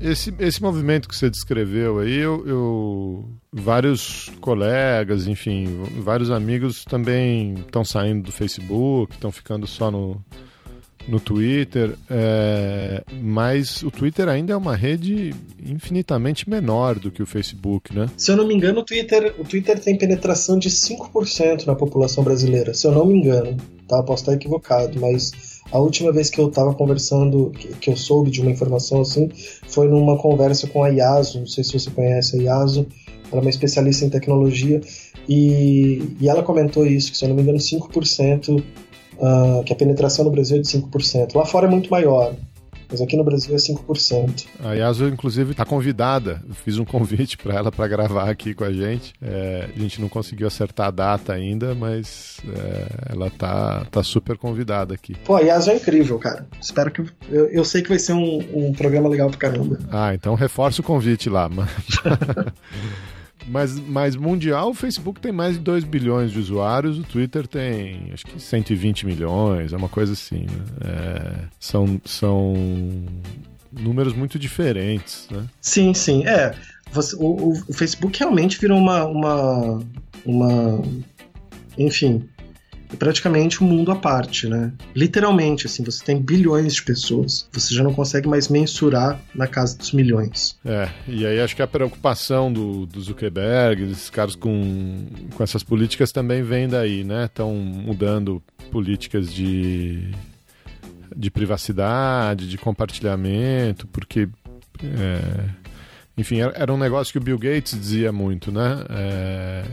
[0.00, 5.66] Esse, esse movimento que você descreveu aí, eu, eu vários colegas, enfim,
[5.98, 10.24] vários amigos também estão saindo do Facebook, estão ficando só no,
[11.06, 17.26] no Twitter, é, mas o Twitter ainda é uma rede infinitamente menor do que o
[17.26, 18.08] Facebook, né?
[18.16, 22.24] Se eu não me engano, o Twitter, o Twitter tem penetração de 5% na população
[22.24, 24.02] brasileira, se eu não me engano, tá?
[24.02, 27.50] Posso estar equivocado, mas a última vez que eu estava conversando,
[27.80, 29.28] que, eu soube de uma informação assim,
[29.68, 32.86] foi numa conversa com a Yasu, não sei se você conhece a Yasu,
[33.30, 34.80] ela é uma especialista em tecnologia,
[35.28, 39.76] e, e ela comentou isso, que se eu não me engano 5%, uh, que a
[39.76, 41.36] penetração no Brasil é de 5%.
[41.36, 42.34] Lá fora é muito maior,
[42.90, 44.46] mas aqui no Brasil é 5%.
[44.62, 46.42] A Yasu, inclusive, está convidada.
[46.48, 49.12] Eu fiz um convite para ela para gravar aqui com a gente.
[49.22, 54.36] É, a gente não conseguiu acertar a data ainda, mas é, ela tá, tá super
[54.36, 55.14] convidada aqui.
[55.24, 56.46] Pô, a Yasu é incrível, cara.
[56.60, 57.04] Espero que.
[57.28, 59.78] Eu, eu sei que vai ser um, um programa legal pra caramba.
[59.90, 61.48] Ah, então reforça o convite lá.
[63.46, 68.10] Mas, mas mundial, o Facebook tem mais de 2 bilhões de usuários, o Twitter tem
[68.12, 70.40] acho que 120 milhões, é uma coisa assim.
[70.40, 70.64] Né?
[70.84, 72.54] É, são, são
[73.72, 75.46] números muito diferentes, né?
[75.60, 76.24] Sim, sim.
[76.26, 76.54] É,
[76.92, 79.82] você, o, o, Facebook realmente virou uma, uma,
[80.24, 80.82] uma
[81.78, 82.28] enfim,
[82.92, 84.72] é praticamente um mundo à parte, né?
[84.94, 89.76] Literalmente, assim, você tem bilhões de pessoas, você já não consegue mais mensurar na casa
[89.78, 90.58] dos milhões.
[90.64, 95.62] É, e aí acho que a preocupação do, do Zuckerberg, desses caras com, com essas
[95.62, 97.26] políticas também vem daí, né?
[97.26, 100.10] Estão mudando políticas de,
[101.14, 104.28] de privacidade, de compartilhamento, porque.
[104.82, 105.60] É,
[106.16, 108.84] enfim, era um negócio que o Bill Gates dizia muito, né?
[108.90, 109.64] É,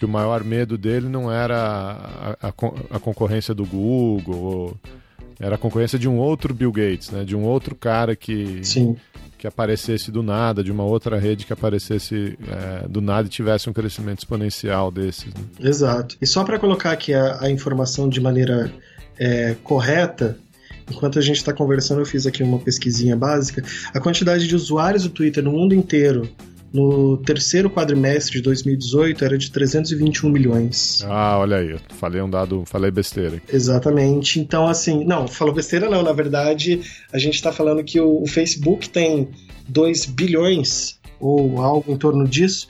[0.00, 1.58] que o maior medo dele não era
[2.40, 2.52] a, a,
[2.92, 4.74] a concorrência do Google,
[5.38, 7.22] era a concorrência de um outro Bill Gates, né?
[7.22, 8.96] De um outro cara que, Sim.
[9.36, 13.68] que aparecesse do nada, de uma outra rede que aparecesse é, do nada e tivesse
[13.68, 15.26] um crescimento exponencial desses.
[15.26, 15.68] Né?
[15.68, 16.16] Exato.
[16.18, 18.72] E só para colocar aqui a, a, informação de maneira
[19.18, 20.38] é, correta,
[20.90, 23.62] enquanto a gente está conversando, eu fiz aqui uma pesquisinha básica.
[23.92, 26.26] A quantidade de usuários do Twitter no mundo inteiro
[26.72, 31.04] no terceiro quadrimestre de 2018 era de 321 milhões.
[31.06, 33.42] Ah, olha aí, eu falei um dado, falei besteira.
[33.52, 34.38] Exatamente.
[34.38, 36.80] Então, assim, não, falou besteira não, na verdade,
[37.12, 39.28] a gente está falando que o, o Facebook tem
[39.68, 42.68] 2 bilhões ou algo em torno disso,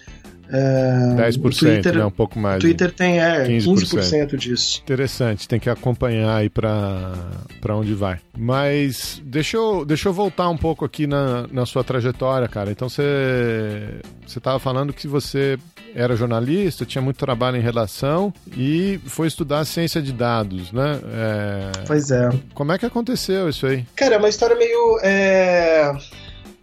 [0.52, 2.04] é, 10%, Twitter, né?
[2.04, 2.56] Um pouco mais.
[2.56, 3.64] O Twitter tem é, 15%.
[3.64, 4.80] 15% disso.
[4.82, 8.18] Interessante, tem que acompanhar aí para onde vai.
[8.36, 12.70] Mas deixa eu, deixa eu voltar um pouco aqui na, na sua trajetória, cara.
[12.70, 15.58] Então você estava falando que você
[15.94, 21.00] era jornalista, tinha muito trabalho em redação e foi estudar ciência de dados, né?
[21.12, 21.84] É...
[21.86, 22.28] Pois é.
[22.54, 23.84] Como é que aconteceu isso aí?
[23.94, 24.98] Cara, é uma história meio.
[25.02, 25.92] É...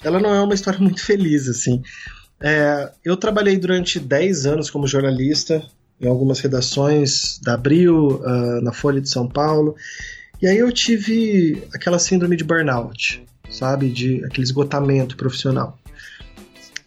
[0.03, 1.81] Ela não é uma história muito feliz, assim.
[2.39, 5.65] É, eu trabalhei durante 10 anos como jornalista
[5.99, 9.75] em algumas redações da Abril, uh, na Folha de São Paulo,
[10.41, 13.89] e aí eu tive aquela síndrome de burnout, sabe?
[13.89, 15.79] De aquele esgotamento profissional.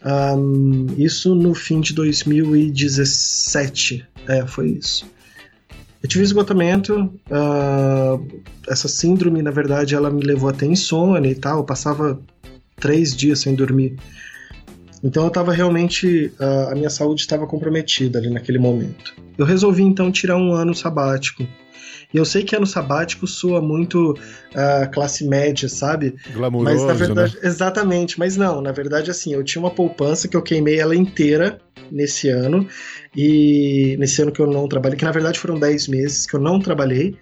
[0.05, 4.07] Um, isso no fim de 2017.
[4.29, 5.05] É, foi isso.
[6.03, 7.13] Eu tive esgotamento.
[7.29, 11.59] Uh, essa síndrome, na verdade, ela me levou até insônia e tal.
[11.59, 12.19] Eu passava
[12.77, 13.99] três dias sem dormir.
[15.03, 16.33] Então eu estava realmente.
[16.71, 19.15] a minha saúde estava comprometida ali naquele momento.
[19.39, 21.47] Eu resolvi então tirar um ano sabático.
[22.13, 26.17] E eu sei que ano sabático soa muito uh, classe média, sabe?
[26.33, 27.41] Glamuroso, mas na verdade, né?
[27.45, 31.61] exatamente, mas não, na verdade assim, eu tinha uma poupança que eu queimei ela inteira
[31.91, 32.67] nesse ano
[33.17, 36.41] e nesse ano que eu não trabalhei, que na verdade foram 10 meses que eu
[36.41, 37.17] não trabalhei,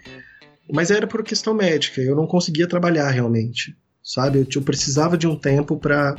[0.73, 4.39] mas era por questão médica, eu não conseguia trabalhar realmente, sabe?
[4.39, 6.17] Eu, eu precisava de um tempo para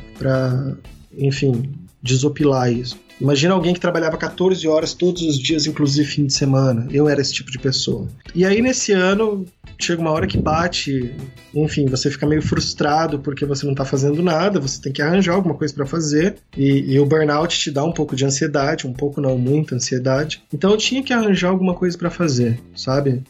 [1.16, 2.98] enfim, desopilar isso.
[3.20, 6.86] Imagina alguém que trabalhava 14 horas todos os dias, inclusive fim de semana.
[6.90, 8.08] Eu era esse tipo de pessoa.
[8.34, 9.44] E aí, nesse ano,
[9.78, 11.14] chega uma hora que bate,
[11.54, 15.34] enfim, você fica meio frustrado porque você não tá fazendo nada, você tem que arranjar
[15.34, 16.36] alguma coisa para fazer.
[16.56, 20.42] E, e, o burnout te dá um pouco de ansiedade, um pouco não, muita ansiedade.
[20.52, 23.22] Então eu tinha que arranjar alguma coisa para fazer, sabe?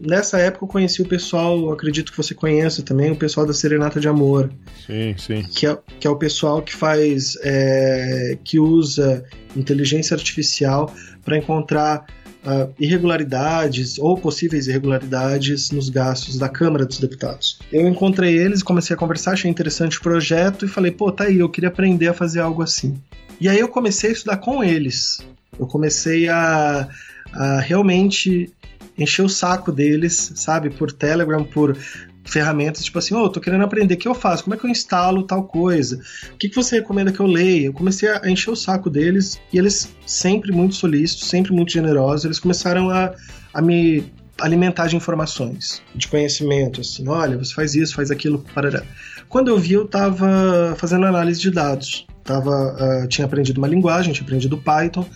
[0.00, 4.00] nessa época eu conheci o pessoal, acredito que você conheça também, o pessoal da Serenata
[4.00, 4.50] de Amor.
[4.86, 5.42] Sim, sim.
[5.42, 7.36] Que é, que é o pessoal que faz.
[7.42, 9.24] É, que usa
[9.56, 10.92] inteligência artificial
[11.24, 12.06] para encontrar
[12.44, 17.58] uh, irregularidades ou possíveis irregularidades nos gastos da Câmara dos Deputados.
[17.72, 21.38] Eu encontrei eles, comecei a conversar, achei interessante o projeto e falei, pô, tá aí,
[21.38, 23.00] eu queria aprender a fazer algo assim.
[23.40, 25.20] E aí eu comecei a estudar com eles.
[25.58, 26.88] Eu comecei a,
[27.32, 28.52] a realmente
[28.96, 30.70] encher o saco deles, sabe?
[30.70, 31.76] Por Telegram, por,
[32.24, 34.44] ferramentas, tipo assim, ô, oh, tô querendo aprender, o que eu faço?
[34.44, 36.00] Como é que eu instalo tal coisa?
[36.32, 37.66] O que, que você recomenda que eu leia?
[37.66, 42.24] Eu comecei a encher o saco deles e eles sempre muito solícitos, sempre muito generosos,
[42.24, 43.14] eles começaram a,
[43.52, 44.04] a me
[44.40, 48.82] alimentar de informações, de conhecimento, assim, olha, você faz isso, faz aquilo, parará.
[49.28, 54.12] Quando eu vi, eu estava fazendo análise de dados, tava, uh, tinha aprendido uma linguagem,
[54.12, 55.06] tinha aprendido Python,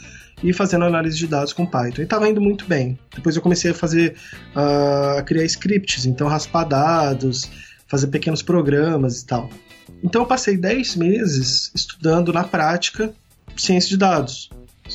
[0.43, 2.01] e fazendo análise de dados com Python.
[2.01, 2.99] E estava indo muito bem.
[3.15, 4.17] Depois eu comecei a fazer,
[4.55, 7.51] a criar scripts, então raspar dados,
[7.87, 9.51] fazer pequenos programas e tal.
[10.03, 13.13] Então eu passei 10 meses estudando na prática
[13.57, 14.51] ciência de dados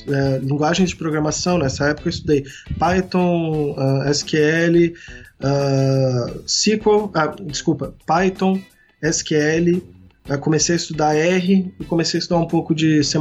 [0.07, 2.43] é, linguagens de programação, nessa época eu estudei
[2.79, 4.93] Python, uh, SQL,
[5.39, 8.59] uh, SQL, ah, desculpa, Python,
[9.01, 9.83] SQL,
[10.29, 13.17] uh, comecei a estudar R e comecei a estudar um pouco de C++.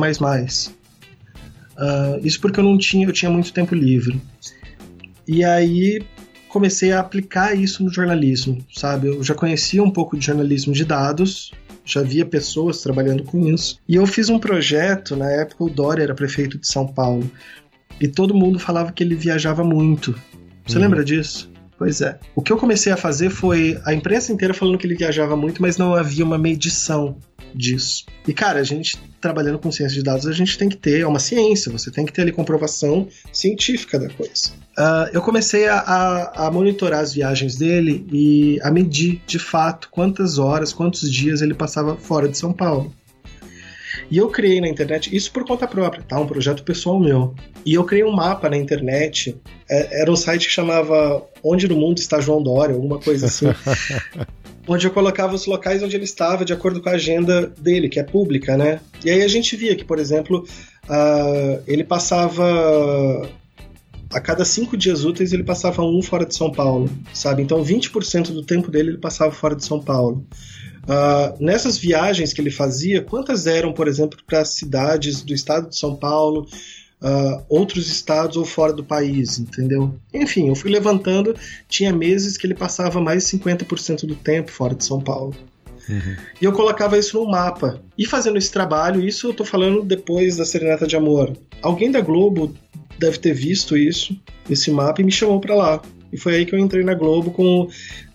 [1.82, 4.20] Uh, isso porque eu não tinha, eu tinha muito tempo livre.
[5.26, 6.00] E aí
[6.48, 9.08] comecei a aplicar isso no jornalismo, sabe?
[9.08, 11.50] Eu já conhecia um pouco de jornalismo de dados,
[11.84, 13.78] já via pessoas trabalhando com isso.
[13.88, 17.28] E eu fiz um projeto, na época o Dória era prefeito de São Paulo,
[18.00, 20.14] e todo mundo falava que ele viajava muito.
[20.64, 20.82] Você uhum.
[20.82, 21.51] lembra disso?
[21.82, 22.16] Pois é.
[22.36, 25.60] O que eu comecei a fazer foi a imprensa inteira falando que ele viajava muito,
[25.60, 27.16] mas não havia uma medição
[27.52, 28.06] disso.
[28.24, 31.06] E cara, a gente trabalhando com ciência de dados, a gente tem que ter, é
[31.08, 34.52] uma ciência, você tem que ter ali comprovação científica da coisa.
[34.78, 39.88] Uh, eu comecei a, a, a, monitorar as viagens dele e a medir de fato
[39.90, 42.94] quantas horas, quantos dias ele passava fora de São Paulo.
[44.12, 46.20] E eu criei na internet, isso por conta própria, tá?
[46.20, 47.34] Um projeto pessoal meu.
[47.64, 49.34] E eu criei um mapa na internet,
[49.70, 53.46] é, era um site que chamava Onde no Mundo está João Dória, alguma coisa assim.
[54.68, 57.98] onde eu colocava os locais onde ele estava de acordo com a agenda dele, que
[57.98, 58.80] é pública, né?
[59.02, 60.44] E aí a gente via que, por exemplo,
[60.84, 63.26] uh, ele passava
[64.12, 67.42] a cada cinco dias úteis ele passava um fora de São Paulo, sabe?
[67.42, 70.22] Então 20% do tempo dele ele passava fora de São Paulo.
[70.82, 75.76] Uh, nessas viagens que ele fazia, quantas eram, por exemplo, para cidades do estado de
[75.76, 76.46] São Paulo,
[77.02, 79.94] uh, outros estados ou fora do país, entendeu?
[80.12, 81.36] Enfim, eu fui levantando,
[81.68, 85.34] tinha meses que ele passava mais de 50% do tempo fora de São Paulo.
[85.88, 86.16] Uhum.
[86.40, 87.80] E eu colocava isso no mapa.
[87.98, 91.36] E fazendo esse trabalho, isso eu tô falando depois da Serenata de Amor.
[91.60, 92.54] Alguém da Globo
[92.98, 94.16] deve ter visto isso,
[94.48, 95.82] esse mapa, e me chamou para lá.
[96.12, 97.68] E foi aí que eu entrei na Globo com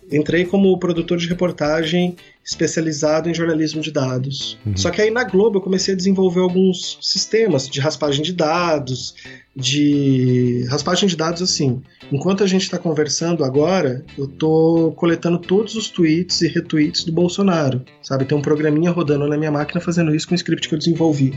[0.09, 2.15] entrei como produtor de reportagem
[2.47, 4.57] especializado em jornalismo de dados.
[4.65, 4.77] Uhum.
[4.77, 9.15] Só que aí na Globo eu comecei a desenvolver alguns sistemas de raspagem de dados,
[9.53, 11.81] de raspagem de dados assim.
[12.09, 17.11] Enquanto a gente está conversando agora, eu estou coletando todos os tweets e retweets do
[17.11, 18.23] Bolsonaro, sabe?
[18.23, 21.35] Tem um programinha rodando na minha máquina fazendo isso com um script que eu desenvolvi.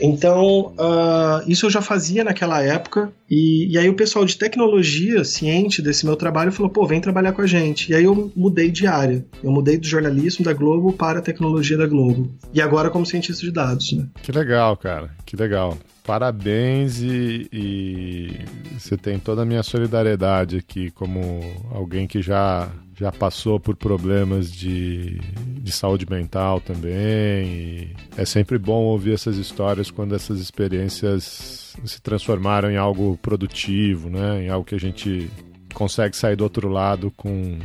[0.00, 5.24] Então, uh, isso eu já fazia naquela época, e, e, aí o pessoal de tecnologia,
[5.24, 7.92] ciente desse meu trabalho, falou: pô, vem trabalhar com a gente.
[7.92, 9.24] E aí eu mudei de área.
[9.42, 12.30] Eu mudei do jornalismo da Globo para a tecnologia da Globo.
[12.52, 14.06] E agora como cientista de dados, né?
[14.22, 15.76] Que legal, cara, que legal.
[16.04, 18.32] Parabéns e, e
[18.78, 21.40] você tem toda a minha solidariedade aqui, como
[21.70, 25.20] alguém que já já passou por problemas de,
[25.62, 27.94] de saúde mental também.
[28.16, 34.42] é sempre bom ouvir essas histórias quando essas experiências se transformaram em algo produtivo, né?
[34.44, 35.30] Em algo que a gente
[35.72, 37.58] consegue sair do outro lado com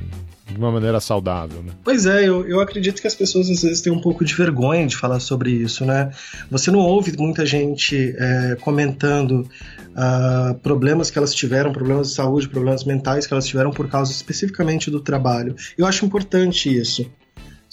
[0.45, 1.71] de uma maneira saudável, né?
[1.83, 4.85] Pois é, eu, eu acredito que as pessoas às vezes têm um pouco de vergonha
[4.85, 6.11] de falar sobre isso, né?
[6.51, 9.49] Você não ouve muita gente é, comentando
[9.93, 14.11] uh, problemas que elas tiveram, problemas de saúde, problemas mentais que elas tiveram por causa
[14.11, 15.55] especificamente do trabalho.
[15.77, 17.09] Eu acho importante isso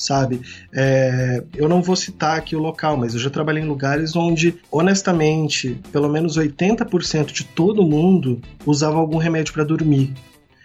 [0.01, 0.41] sabe?
[0.73, 4.55] É, eu não vou citar aqui o local, mas eu já trabalhei em lugares onde,
[4.73, 10.14] honestamente, pelo menos 80% de todo mundo usava algum remédio para dormir.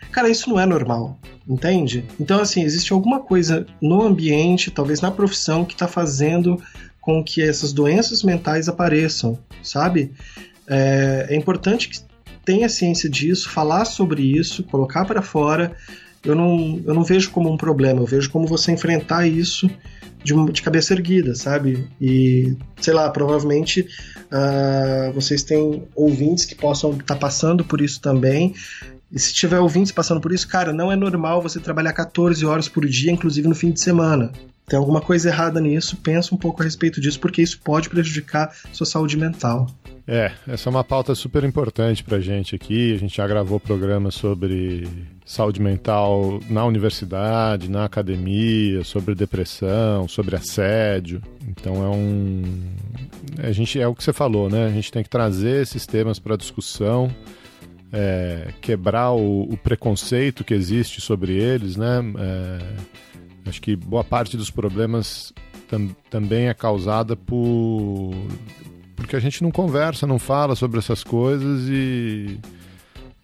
[0.09, 2.05] Cara, isso não é normal, entende?
[2.17, 6.57] Então, assim, existe alguma coisa no ambiente, talvez na profissão, que está fazendo
[7.01, 10.13] com que essas doenças mentais apareçam, sabe?
[10.67, 11.99] É, é importante que
[12.43, 15.75] tenha ciência disso, falar sobre isso, colocar para fora.
[16.23, 19.69] Eu não, eu não vejo como um problema, eu vejo como você enfrentar isso
[20.23, 21.87] de, de cabeça erguida, sabe?
[22.01, 28.01] E, sei lá, provavelmente uh, vocês têm ouvintes que possam estar tá passando por isso
[28.01, 28.53] também.
[29.11, 32.67] E se tiver ouvintes passando por isso, cara, não é normal você trabalhar 14 horas
[32.67, 34.31] por dia, inclusive no fim de semana.
[34.67, 38.55] Tem alguma coisa errada nisso, pensa um pouco a respeito disso, porque isso pode prejudicar
[38.73, 39.67] sua saúde mental.
[40.07, 42.93] É, essa é uma pauta super importante pra gente aqui.
[42.93, 44.87] A gente já gravou programas sobre
[45.25, 51.21] saúde mental na universidade, na academia, sobre depressão, sobre assédio.
[51.47, 52.43] Então é um.
[53.39, 54.65] A gente é o que você falou, né?
[54.65, 57.11] A gente tem que trazer esses temas para discussão
[57.91, 62.01] é, quebrar o, o, preconceito que existe sobre eles, né?
[62.19, 62.59] É,
[63.45, 65.33] acho que boa parte dos problemas
[65.67, 68.13] tam, também é causada por
[68.95, 72.39] porque a gente não conversa, não fala sobre essas coisas e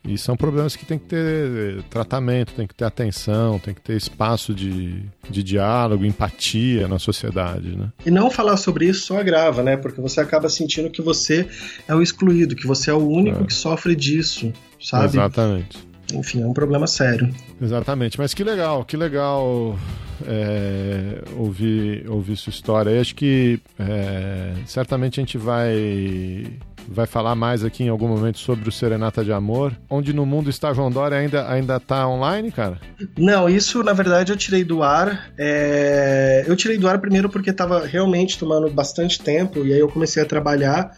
[0.03, 3.95] e são problemas que tem que ter tratamento, tem que ter atenção, tem que ter
[3.95, 7.91] espaço de, de diálogo, empatia na sociedade, né?
[8.03, 9.77] E não falar sobre isso só agrava, né?
[9.77, 11.47] Porque você acaba sentindo que você
[11.87, 13.45] é o excluído, que você é o único é.
[13.45, 14.51] que sofre disso,
[14.81, 15.05] sabe?
[15.05, 15.90] Exatamente.
[16.13, 17.33] Enfim, é um problema sério.
[17.61, 19.77] Exatamente, mas que legal, que legal
[20.25, 22.89] é, ouvir, ouvir sua história.
[22.89, 26.45] Eu acho que é, certamente a gente vai
[26.87, 29.77] vai falar mais aqui em algum momento sobre o Serenata de Amor.
[29.89, 32.79] Onde no mundo está João Dória ainda, ainda tá online, cara?
[33.17, 35.31] Não, isso na verdade eu tirei do ar.
[35.37, 36.43] É...
[36.47, 40.21] Eu tirei do ar primeiro porque estava realmente tomando bastante tempo e aí eu comecei
[40.21, 40.91] a trabalhar.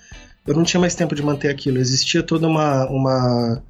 [0.45, 1.77] Eu não tinha mais tempo de manter aquilo.
[1.77, 3.63] Existia toda uma, uma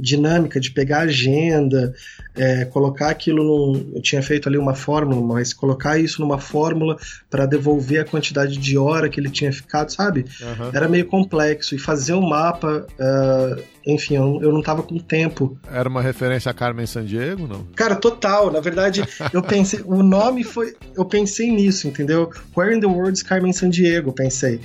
[0.00, 1.94] dinâmica de pegar a agenda,
[2.34, 3.92] é, colocar aquilo num.
[3.94, 6.96] Eu tinha feito ali uma fórmula, mas colocar isso numa fórmula
[7.28, 10.24] para devolver a quantidade de hora que ele tinha ficado, sabe?
[10.40, 10.70] Uhum.
[10.72, 11.74] Era meio complexo.
[11.74, 12.86] E fazer o um mapa.
[12.98, 15.58] Uh, enfim, eu, eu não tava com tempo.
[15.70, 17.64] Era uma referência a Carmen Sandiego, não?
[17.74, 18.50] Cara, total.
[18.50, 19.80] Na verdade, eu pensei.
[19.84, 20.74] o nome foi.
[20.96, 22.30] Eu pensei nisso, entendeu?
[22.56, 24.12] Where in the World is Carmen Sandiego?
[24.12, 24.60] Pensei.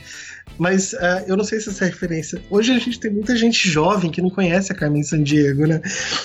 [0.58, 2.42] Mas uh, eu não sei se essa é referência.
[2.50, 5.82] Hoje a gente tem muita gente jovem que não conhece a Carmen Sandiego, né?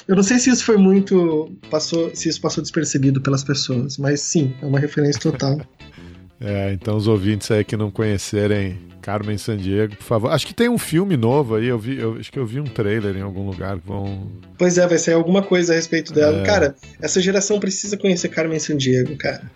[0.07, 1.51] Eu não sei se isso foi muito.
[1.69, 5.61] passou Se isso passou despercebido pelas pessoas, mas sim, é uma referência total.
[6.41, 10.31] é, então os ouvintes aí que não conhecerem Carmen Sandiego, por favor.
[10.31, 12.65] Acho que tem um filme novo aí, eu vi, eu, acho que eu vi um
[12.65, 14.31] trailer em algum lugar vão.
[14.57, 16.43] Pois é, vai sair alguma coisa a respeito dela.
[16.43, 16.45] É...
[16.45, 19.51] Cara, essa geração precisa conhecer Carmen Sandiego, cara.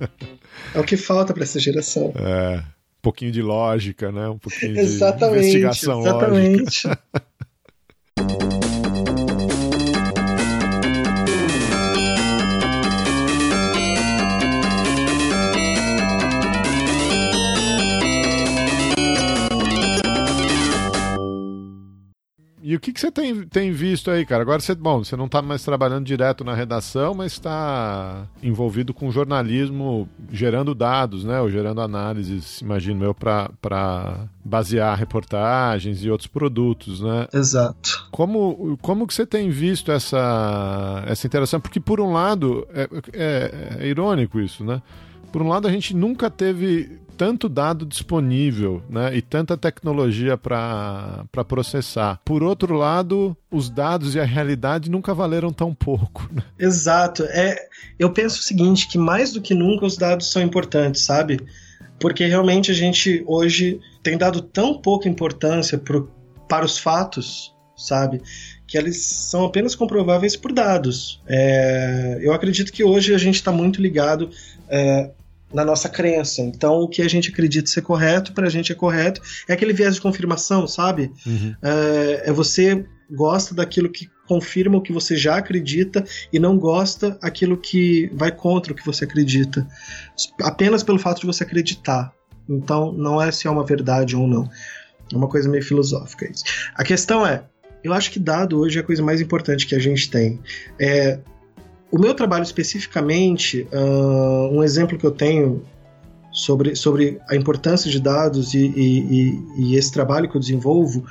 [0.74, 2.12] é o que falta para essa geração.
[2.16, 4.28] É pouquinho de lógica, né?
[4.28, 6.88] Um pouquinho de investigação exatamente.
[6.88, 7.02] lógica.
[22.74, 24.42] E o que, que você tem, tem visto aí, cara?
[24.42, 29.12] Agora você, bom, você não está mais trabalhando direto na redação, mas está envolvido com
[29.12, 31.40] jornalismo, gerando dados, né?
[31.40, 37.28] Ou gerando análises, imagino eu, para basear reportagens e outros produtos, né?
[37.32, 38.08] Exato.
[38.10, 41.60] Como, como que você tem visto essa, essa interação?
[41.60, 44.82] Porque, por um lado, é, é, é irônico isso, né?
[45.30, 51.24] Por um lado, a gente nunca teve tanto dado disponível né, e tanta tecnologia para
[51.46, 52.20] processar.
[52.24, 56.28] Por outro lado, os dados e a realidade nunca valeram tão pouco.
[56.32, 56.42] Né?
[56.58, 57.24] Exato.
[57.24, 57.56] É,
[57.98, 61.40] eu penso o seguinte, que mais do que nunca os dados são importantes, sabe?
[61.98, 66.10] Porque realmente a gente hoje tem dado tão pouca importância pro,
[66.48, 68.20] para os fatos, sabe?
[68.66, 71.22] Que eles são apenas comprováveis por dados.
[71.26, 74.30] É, eu acredito que hoje a gente está muito ligado
[74.68, 75.10] é,
[75.54, 76.42] na nossa crença.
[76.42, 79.22] Então, o que a gente acredita ser correto, para a gente é correto.
[79.48, 81.12] É aquele viés de confirmação, sabe?
[81.24, 81.54] Uhum.
[81.62, 87.16] É, é, você gosta daquilo que confirma o que você já acredita e não gosta
[87.22, 89.66] aquilo que vai contra o que você acredita.
[90.42, 92.12] Apenas pelo fato de você acreditar.
[92.48, 94.50] Então, não é se é uma verdade ou não.
[95.12, 96.42] É uma coisa meio filosófica isso.
[96.74, 97.44] A questão é,
[97.84, 100.40] eu acho que dado hoje é a coisa mais importante que a gente tem.
[100.80, 101.20] É,
[101.94, 105.62] o meu trabalho especificamente, uh, um exemplo que eu tenho
[106.32, 111.04] sobre, sobre a importância de dados e, e, e, esse trabalho que eu desenvolvo,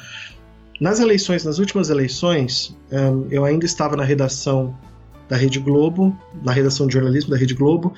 [0.81, 4.77] nas eleições, nas últimas eleições, um, eu ainda estava na redação
[5.29, 6.13] da Rede Globo,
[6.43, 7.93] na redação de jornalismo da Rede Globo,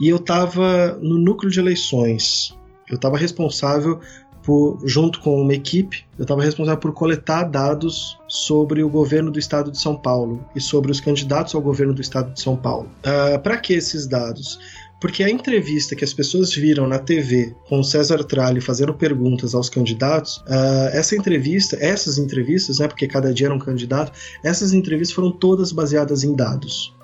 [0.00, 2.52] e eu estava no núcleo de eleições.
[2.88, 4.00] Eu estava responsável
[4.42, 9.38] por, junto com uma equipe, eu estava responsável por coletar dados sobre o governo do
[9.38, 12.88] estado de São Paulo e sobre os candidatos ao governo do estado de São Paulo.
[13.04, 14.58] Uh, ah, Para que esses dados?
[15.00, 19.54] Porque a entrevista que as pessoas viram na TV com o César Tralli fazendo perguntas
[19.54, 24.12] aos candidatos, uh, essa entrevista, essas entrevistas, né, porque cada dia era um candidato,
[24.44, 26.94] essas entrevistas foram todas baseadas em dados.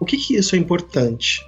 [0.00, 1.40] O que, que isso é importante?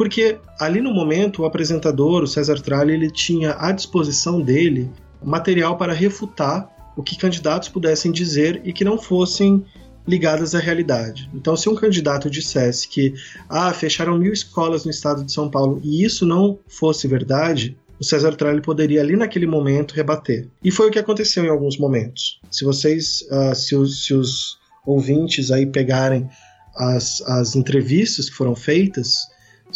[0.00, 4.90] Porque ali no momento o apresentador, o César Tralli, ele tinha à disposição dele
[5.22, 9.62] material para refutar o que candidatos pudessem dizer e que não fossem
[10.08, 11.28] ligadas à realidade.
[11.34, 13.12] Então, se um candidato dissesse que
[13.46, 18.04] ah, fecharam mil escolas no estado de São Paulo e isso não fosse verdade, o
[18.04, 20.48] César Tralli poderia ali naquele momento rebater.
[20.64, 22.40] E foi o que aconteceu em alguns momentos.
[22.50, 26.26] Se vocês, uh, se, os, se os ouvintes aí pegarem
[26.74, 29.28] as, as entrevistas que foram feitas,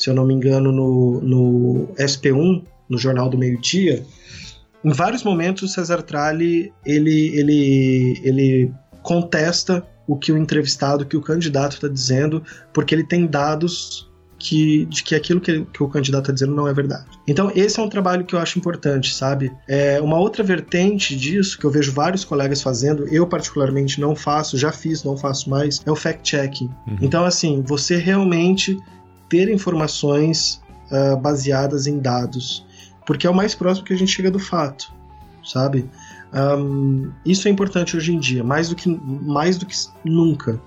[0.04, 4.04] se eu não me engano, no, no SP1, no Jornal do Meio-Dia,
[4.84, 8.72] em vários momentos o Cesar Tralli ele, ele, ele
[9.02, 14.06] contesta o que o entrevistado, o que o candidato está dizendo, porque ele tem dados
[14.38, 17.06] que, de que aquilo que, que o candidato está dizendo não é verdade.
[17.26, 19.50] Então, esse é um trabalho que eu acho importante, sabe?
[19.66, 24.58] É uma outra vertente disso, que eu vejo vários colegas fazendo, eu particularmente não faço,
[24.58, 26.66] já fiz, não faço mais, é o fact-checking.
[26.86, 26.98] Uhum.
[27.00, 28.76] Então, assim, você realmente
[29.34, 32.64] ter informações uh, baseadas em dados,
[33.06, 34.92] porque é o mais próximo que a gente chega do fato,
[35.44, 35.88] sabe?
[36.32, 39.74] Um, isso é importante hoje em dia, mais do que, mais do que
[40.04, 40.60] nunca.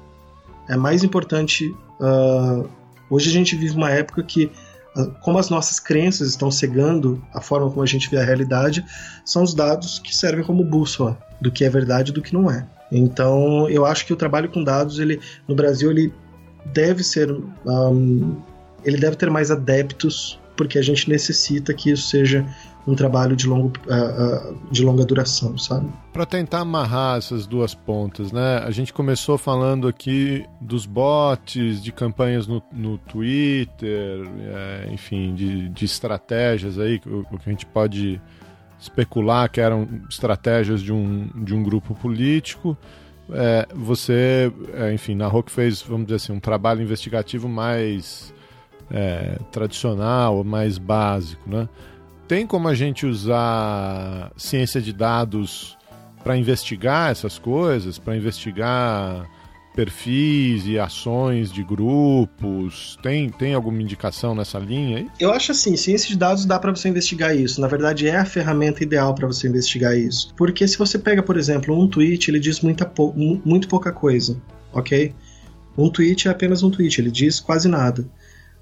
[0.68, 2.68] É mais importante uh,
[3.10, 4.52] Hoje a gente vive uma época que,
[4.96, 8.86] ah, como as nossas crenças estão cegando a forma como a gente vê a realidade,
[9.24, 12.52] são os dados que servem como bússola do que é verdade e do que não
[12.52, 12.68] é.
[12.92, 16.14] Então, eu acho que o trabalho com dados, ele no Brasil, ele
[16.66, 17.32] deve ser,
[17.66, 18.36] um,
[18.84, 22.46] ele deve ter mais adeptos, porque a gente necessita que isso seja
[22.88, 25.92] um trabalho de, longo, uh, uh, de longa duração, sabe?
[26.14, 28.60] Para tentar amarrar essas duas pontas, né?
[28.60, 35.68] A gente começou falando aqui dos bots, de campanhas no, no Twitter, é, enfim, de,
[35.68, 38.22] de estratégias aí, o, o que a gente pode
[38.80, 42.78] especular que eram estratégias de um, de um grupo político.
[43.30, 48.34] É, você, é, enfim, na Rock fez, vamos dizer assim, um trabalho investigativo mais
[48.92, 51.68] é, tradicional, mais básico, né?
[52.28, 55.78] Tem como a gente usar ciência de dados
[56.24, 59.30] para investigar essas coisas, para investigar
[59.78, 62.98] perfis e ações de grupos?
[63.02, 65.08] Tem, tem alguma indicação nessa linha aí?
[65.20, 67.62] Eu acho assim, ciência de dados dá para você investigar isso.
[67.62, 70.34] Na verdade, é a ferramenta ideal para você investigar isso.
[70.36, 74.42] Porque se você pega, por exemplo, um tweet, ele diz muita pou muito pouca coisa,
[74.74, 75.14] ok?
[75.78, 78.04] Um tweet é apenas um tweet, ele diz quase nada.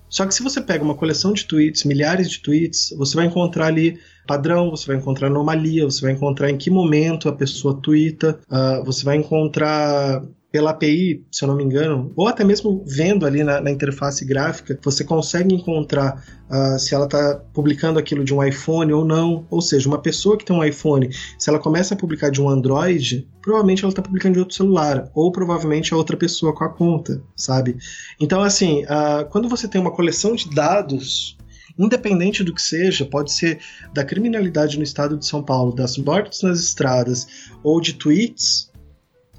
[0.09, 3.67] Só que se você pega uma coleção de tweets, milhares de tweets, você vai encontrar
[3.67, 8.39] ali padrão, você vai encontrar anomalia, você vai encontrar em que momento a pessoa twitta,
[8.49, 10.23] uh, você vai encontrar
[10.55, 14.23] pela API, se eu não me engano, ou até mesmo vendo ali na, na interface
[14.23, 19.45] gráfica, você consegue encontrar uh, se ela está publicando aquilo de um iPhone ou não.
[19.49, 22.47] Ou seja, uma pessoa que tem um iPhone, se ela começa a publicar de um
[22.47, 26.69] Android, provavelmente ela está publicando de outro celular, ou provavelmente é outra pessoa com a
[26.69, 27.75] conta, sabe?
[28.17, 31.35] Então, assim, uh, quando você tem uma coleção de dados
[31.77, 33.59] independente do que seja, pode ser
[33.93, 37.27] da criminalidade no estado de São Paulo, das mortes nas estradas
[37.61, 38.71] ou de tweets,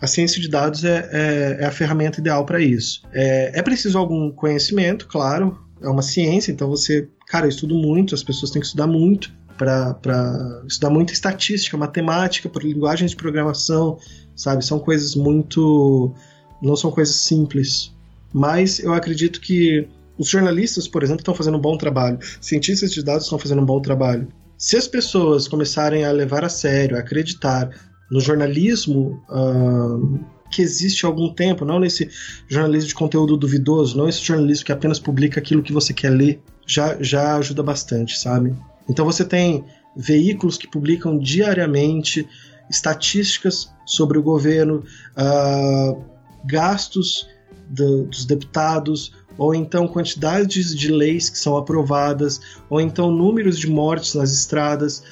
[0.00, 3.02] a ciência de dados é, é, é a ferramenta ideal para isso.
[3.12, 8.14] É, é preciso algum conhecimento, claro, é uma ciência, então você, cara, eu estudo muito,
[8.14, 13.98] as pessoas têm que estudar muito para estudar muita estatística, matemática, por linguagem de programação,
[14.34, 14.64] sabe?
[14.64, 16.14] São coisas muito.
[16.62, 17.94] não são coisas simples.
[18.32, 23.02] Mas eu acredito que os jornalistas, por exemplo, estão fazendo um bom trabalho, cientistas de
[23.02, 24.28] dados estão fazendo um bom trabalho.
[24.58, 27.70] Se as pessoas começarem a levar a sério, a acreditar
[28.10, 30.18] no jornalismo uh,
[30.50, 32.08] que existe há algum tempo, não nesse
[32.48, 36.40] jornalismo de conteúdo duvidoso, não esse jornalismo que apenas publica aquilo que você quer ler,
[36.66, 38.54] já, já ajuda bastante, sabe?
[38.88, 39.64] Então você tem
[39.96, 42.28] veículos que publicam diariamente
[42.70, 44.84] estatísticas sobre o governo,
[45.16, 46.02] uh,
[46.44, 47.28] gastos
[47.68, 53.68] do, dos deputados, ou então quantidades de leis que são aprovadas, ou então números de
[53.68, 55.02] mortes nas estradas,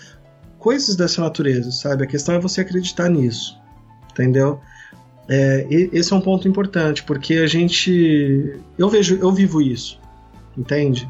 [0.64, 2.04] coisas dessa natureza, sabe?
[2.04, 3.60] A questão é você acreditar nisso,
[4.10, 4.58] entendeu?
[5.28, 8.58] É, esse é um ponto importante, porque a gente.
[8.78, 10.00] Eu vejo, eu vivo isso,
[10.56, 11.06] entende?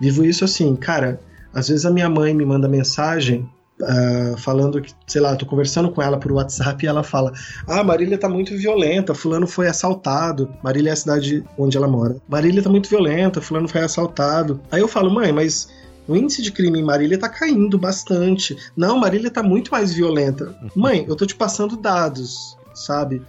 [0.00, 1.20] Vivo isso assim, cara.
[1.54, 3.48] Às vezes a minha mãe me manda mensagem
[3.80, 7.32] uh, falando que, sei lá, tô conversando com ela por WhatsApp e ela fala:
[7.68, 10.52] Ah, Marília tá muito violenta, Fulano foi assaltado.
[10.60, 12.16] Marília é a cidade onde ela mora.
[12.28, 14.60] Marília tá muito violenta, Fulano foi assaltado.
[14.72, 15.68] Aí eu falo, mãe, mas
[16.08, 18.56] o índice de crime em Marília está caindo bastante.
[18.74, 20.58] Não, Marília está muito mais violenta.
[20.74, 23.22] Mãe, eu tô te passando dados, sabe?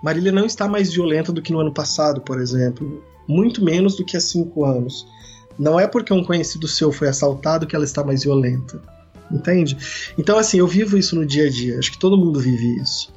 [0.00, 3.04] Marília não está mais violenta do que no ano passado, por exemplo.
[3.26, 5.06] Muito menos do que há cinco anos.
[5.58, 8.80] Não é porque um conhecido seu foi assaltado que ela está mais violenta.
[9.30, 9.76] Entende?
[10.16, 11.78] Então, assim, eu vivo isso no dia a dia.
[11.78, 13.12] Acho que todo mundo vive isso.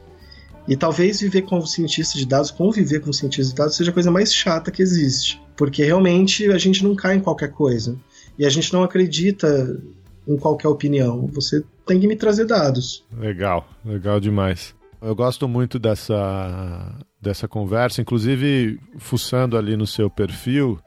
[0.68, 3.91] E talvez viver com um cientista de dados, conviver com um cientista de dados, seja
[3.91, 5.41] a coisa mais chata que existe.
[5.56, 7.95] Porque realmente a gente não cai em qualquer coisa.
[8.38, 9.80] E a gente não acredita
[10.28, 11.28] em qualquer opinião.
[11.28, 13.04] Você tem que me trazer dados.
[13.18, 14.74] Legal, legal demais.
[15.02, 20.80] Eu gosto muito dessa, dessa conversa, inclusive fuçando ali no seu perfil,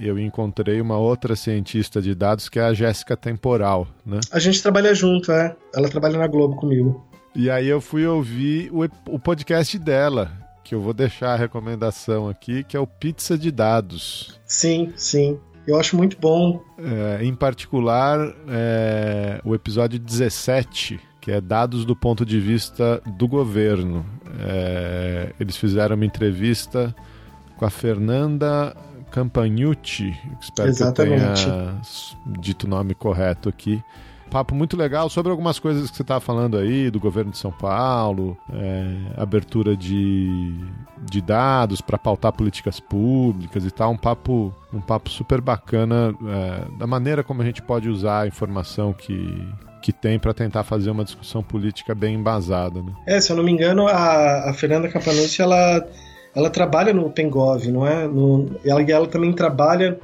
[0.00, 4.20] eu encontrei uma outra cientista de dados que é a Jéssica Temporal, né?
[4.30, 5.54] A gente trabalha junto, é.
[5.74, 7.06] Ela trabalha na Globo comigo.
[7.34, 10.30] E aí eu fui ouvir o, o podcast dela,
[10.64, 14.40] que eu vou deixar a recomendação aqui, que é o Pizza de Dados.
[14.44, 15.38] Sim, sim.
[15.66, 16.62] Eu acho muito bom.
[16.78, 18.18] É, em particular,
[18.48, 24.04] é, o episódio 17, que é dados do ponto de vista do governo.
[24.40, 26.94] É, eles fizeram uma entrevista
[27.56, 28.76] com a Fernanda
[29.12, 31.44] Campagnucci, espero Exatamente.
[31.44, 31.80] que eu tenha
[32.40, 33.82] dito o nome correto aqui.
[34.32, 37.52] Papo muito legal sobre algumas coisas que você estava falando aí, do governo de São
[37.52, 40.54] Paulo, é, abertura de,
[41.02, 43.92] de dados para pautar políticas públicas e tal.
[43.92, 48.26] Um papo, um papo super bacana é, da maneira como a gente pode usar a
[48.26, 49.46] informação que,
[49.82, 52.80] que tem para tentar fazer uma discussão política bem embasada.
[52.80, 52.92] Né?
[53.06, 55.86] É, se eu não me engano, a, a Fernanda Campanucci, ela,
[56.34, 58.08] ela trabalha no Pengov, não é?
[58.08, 60.00] No, ela, ela também trabalha,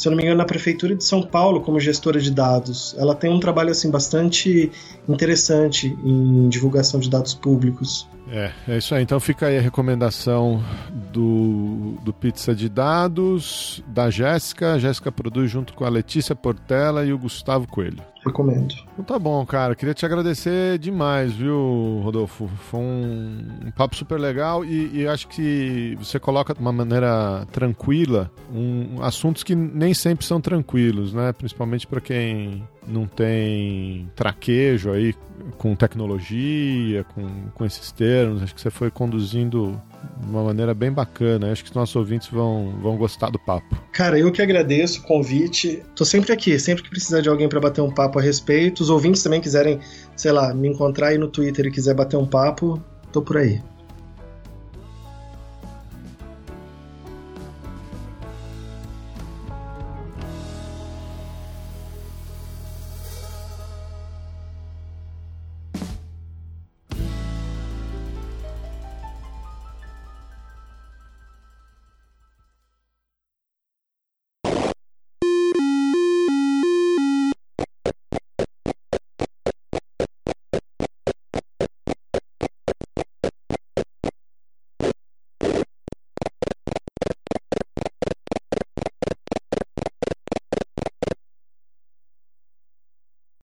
[0.00, 2.94] se eu não me engano, na prefeitura de São Paulo como gestora de dados.
[2.96, 4.72] Ela tem um trabalho assim bastante
[5.06, 8.08] interessante em divulgação de dados públicos.
[8.32, 9.02] É, é isso aí.
[9.02, 10.64] Então fica aí a recomendação
[11.12, 14.78] do, do Pizza de Dados, da Jéssica.
[14.78, 18.02] Jéssica produz junto com a Letícia Portela e o Gustavo Coelho.
[18.24, 18.74] Recomendo.
[18.92, 19.74] Então tá bom, cara.
[19.74, 22.48] Queria te agradecer demais, viu, Rodolfo?
[22.48, 27.46] Foi um, um papo super legal e, e, acho que você coloca de uma maneira
[27.50, 31.32] tranquila um, assuntos que nem sempre são tranquilos, né?
[31.32, 35.14] Principalmente para quem não tem traquejo aí
[35.58, 38.42] com tecnologia, com, com esses termos.
[38.42, 39.80] Acho que você foi conduzindo
[40.18, 41.50] de uma maneira bem bacana.
[41.50, 43.76] Acho que os nossos ouvintes vão, vão gostar do papo.
[43.92, 45.82] Cara, eu que agradeço o convite.
[45.94, 48.80] Tô sempre aqui, sempre que precisar de alguém para bater um papo a respeito.
[48.80, 49.80] Os ouvintes também quiserem,
[50.16, 52.82] sei lá, me encontrar aí no Twitter e quiser bater um papo,
[53.12, 53.60] tô por aí.